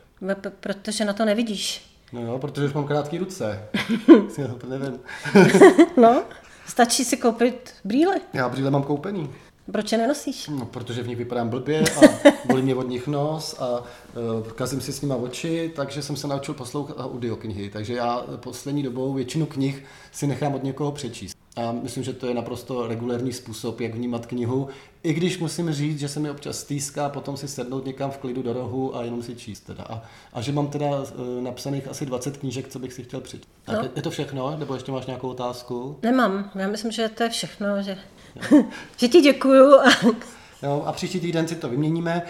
Protože 0.59 1.05
na 1.05 1.13
to 1.13 1.25
nevidíš. 1.25 1.85
No 2.13 2.21
jo, 2.21 2.39
protože 2.39 2.65
už 2.65 2.73
mám 2.73 2.87
krátké 2.87 3.17
ruce. 3.17 3.69
no, 5.97 6.23
Stačí 6.79 7.05
si 7.05 7.17
koupit 7.17 7.73
brýle. 7.83 8.21
Já 8.33 8.49
brýle 8.49 8.71
mám 8.71 8.83
koupený. 8.83 9.29
Proč 9.71 9.91
je 9.91 9.97
nenosíš? 9.97 10.47
No, 10.47 10.65
protože 10.65 11.03
v 11.03 11.07
nich 11.07 11.17
vypadám 11.17 11.49
blbě 11.49 11.79
a 11.81 12.31
bolí 12.47 12.61
mě 12.61 12.75
od 12.75 12.89
nich 12.89 13.07
nos 13.07 13.55
a 13.59 13.79
uh, 13.79 14.47
kazím 14.47 14.81
si 14.81 14.93
s 14.93 15.01
nima 15.01 15.15
oči, 15.15 15.71
takže 15.75 16.01
jsem 16.01 16.15
se 16.15 16.27
naučil 16.27 16.53
poslouchat 16.53 16.99
audioknihy. 16.99 17.69
Takže 17.69 17.93
já 17.93 18.25
poslední 18.35 18.83
dobou 18.83 19.13
většinu 19.13 19.45
knih 19.45 19.85
si 20.11 20.27
nechám 20.27 20.55
od 20.55 20.63
někoho 20.63 20.91
přečíst. 20.91 21.38
A 21.55 21.71
myslím, 21.71 22.03
že 22.03 22.13
to 22.13 22.27
je 22.27 22.33
naprosto 22.33 22.87
regulární 22.87 23.33
způsob, 23.33 23.81
jak 23.81 23.95
vnímat 23.95 24.25
knihu. 24.25 24.69
I 25.03 25.13
když 25.13 25.39
musím 25.39 25.71
říct, 25.71 25.99
že 25.99 26.09
se 26.09 26.19
mi 26.19 26.29
občas 26.29 26.59
stýská 26.59 27.09
potom 27.09 27.37
si 27.37 27.47
sednout 27.47 27.85
někam 27.85 28.11
v 28.11 28.17
klidu 28.17 28.41
do 28.41 28.53
rohu 28.53 28.95
a 28.95 29.03
jenom 29.03 29.23
si 29.23 29.35
číst. 29.35 29.59
Teda. 29.59 29.83
A, 29.83 30.01
a 30.33 30.41
že 30.41 30.51
mám 30.51 30.67
teda 30.67 30.87
uh, 30.87 31.05
napsaných 31.41 31.87
asi 31.87 32.05
20 32.05 32.37
knížek, 32.37 32.67
co 32.67 32.79
bych 32.79 32.93
si 32.93 33.03
chtěl 33.03 33.21
přečíst. 33.21 33.49
No. 33.67 33.89
Je 33.95 34.01
to 34.01 34.11
všechno? 34.11 34.57
Nebo 34.57 34.73
ještě 34.73 34.91
máš 34.91 35.05
nějakou 35.05 35.29
otázku? 35.29 35.99
Nemám. 36.03 36.51
Já 36.55 36.67
myslím, 36.67 36.91
že 36.91 37.09
to 37.09 37.23
je 37.23 37.29
všechno. 37.29 37.83
Že, 37.83 37.97
že 38.97 39.07
ti 39.07 39.21
děkuju. 39.21 39.73
A... 39.73 39.89
No, 40.63 40.87
a 40.87 40.91
příští 40.91 41.19
týden 41.19 41.47
si 41.47 41.55
to 41.55 41.69
vyměníme. 41.69 42.21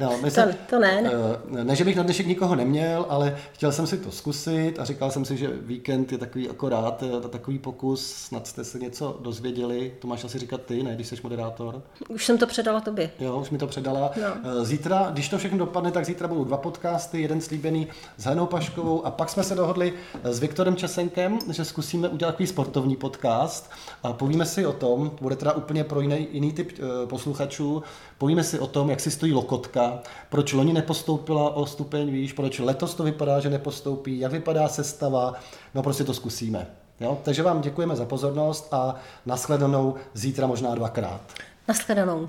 no, 0.00 0.18
my 0.22 0.30
to, 0.30 0.42
to 0.70 0.78
ne, 0.78 1.02
ne. 1.02 1.10
Eh, 1.58 1.64
ne, 1.64 1.76
že 1.76 1.84
bych 1.84 1.96
na 1.96 2.02
dnešek 2.02 2.26
nikoho 2.26 2.54
neměl, 2.54 3.06
ale 3.08 3.36
chtěl 3.52 3.72
jsem 3.72 3.86
si 3.86 3.98
to 3.98 4.10
zkusit 4.10 4.74
a 4.78 4.84
říkal 4.84 5.10
jsem 5.10 5.24
si, 5.24 5.36
že 5.36 5.48
víkend 5.60 6.12
je 6.12 6.18
takový 6.18 6.48
akorát, 6.50 7.02
eh, 7.02 7.28
takový 7.28 7.58
pokus, 7.58 8.12
snad 8.12 8.46
jste 8.46 8.64
se 8.64 8.78
něco 8.78 9.18
dozvěděli. 9.20 9.92
To 9.98 10.08
máš 10.08 10.24
asi 10.24 10.38
říkat 10.38 10.60
ty, 10.62 10.82
ne, 10.82 10.94
když 10.94 11.06
jsi 11.06 11.16
moderátor. 11.22 11.82
Už 12.08 12.24
jsem 12.24 12.38
to 12.38 12.46
předala 12.46 12.80
tobě. 12.80 13.10
Jo, 13.20 13.36
už 13.36 13.50
mi 13.50 13.58
to 13.58 13.66
předala. 13.66 14.10
No. 14.16 14.26
Eh, 14.60 14.64
zítra, 14.64 15.10
když 15.12 15.28
to 15.28 15.38
všechno 15.38 15.58
dopadne, 15.58 15.92
tak 15.92 16.04
zítra 16.04 16.28
budou 16.28 16.44
dva 16.44 16.56
podcasty, 16.56 17.22
jeden 17.22 17.40
slíbený 17.40 17.88
s 18.16 18.24
Hanou 18.24 18.46
Paškovou 18.46 19.06
a 19.06 19.10
pak 19.10 19.28
jsme 19.30 19.42
se 19.42 19.54
dohodli 19.54 19.92
s 20.24 20.38
Viktorem 20.38 20.76
Česenkem, 20.76 21.38
že 21.50 21.64
zkusíme 21.64 22.08
udělat 22.08 22.32
takový 22.32 22.46
sportovní 22.46 22.96
podcast 22.96 23.70
a 24.02 24.12
povíme 24.12 24.46
si 24.46 24.66
o 24.66 24.72
tom, 24.72 25.10
bude 25.20 25.36
teda 25.36 25.52
úplně 25.52 25.84
pro 25.84 26.00
jiný, 26.00 26.28
jiný 26.32 26.47
typ 26.52 26.72
eh, 26.72 27.06
posluchačů. 27.06 27.82
Povíme 28.18 28.44
si 28.44 28.58
o 28.58 28.66
tom, 28.66 28.90
jak 28.90 29.00
si 29.00 29.10
stojí 29.10 29.32
Lokotka, 29.32 29.98
proč 30.28 30.52
loni 30.52 30.72
nepostoupila 30.72 31.56
o 31.56 31.66
stupeň 31.66 32.10
výš, 32.10 32.32
proč 32.32 32.58
letos 32.58 32.94
to 32.94 33.02
vypadá, 33.02 33.40
že 33.40 33.50
nepostoupí, 33.50 34.18
jak 34.18 34.32
vypadá 34.32 34.68
sestava, 34.68 35.34
no 35.74 35.82
prostě 35.82 36.04
to 36.04 36.14
zkusíme. 36.14 36.66
Jo? 37.00 37.18
Takže 37.22 37.42
vám 37.42 37.60
děkujeme 37.60 37.96
za 37.96 38.04
pozornost 38.04 38.68
a 38.72 38.94
nashledanou 39.26 39.94
zítra 40.14 40.46
možná 40.46 40.74
dvakrát. 40.74 41.20
Nashledanou. 41.68 42.28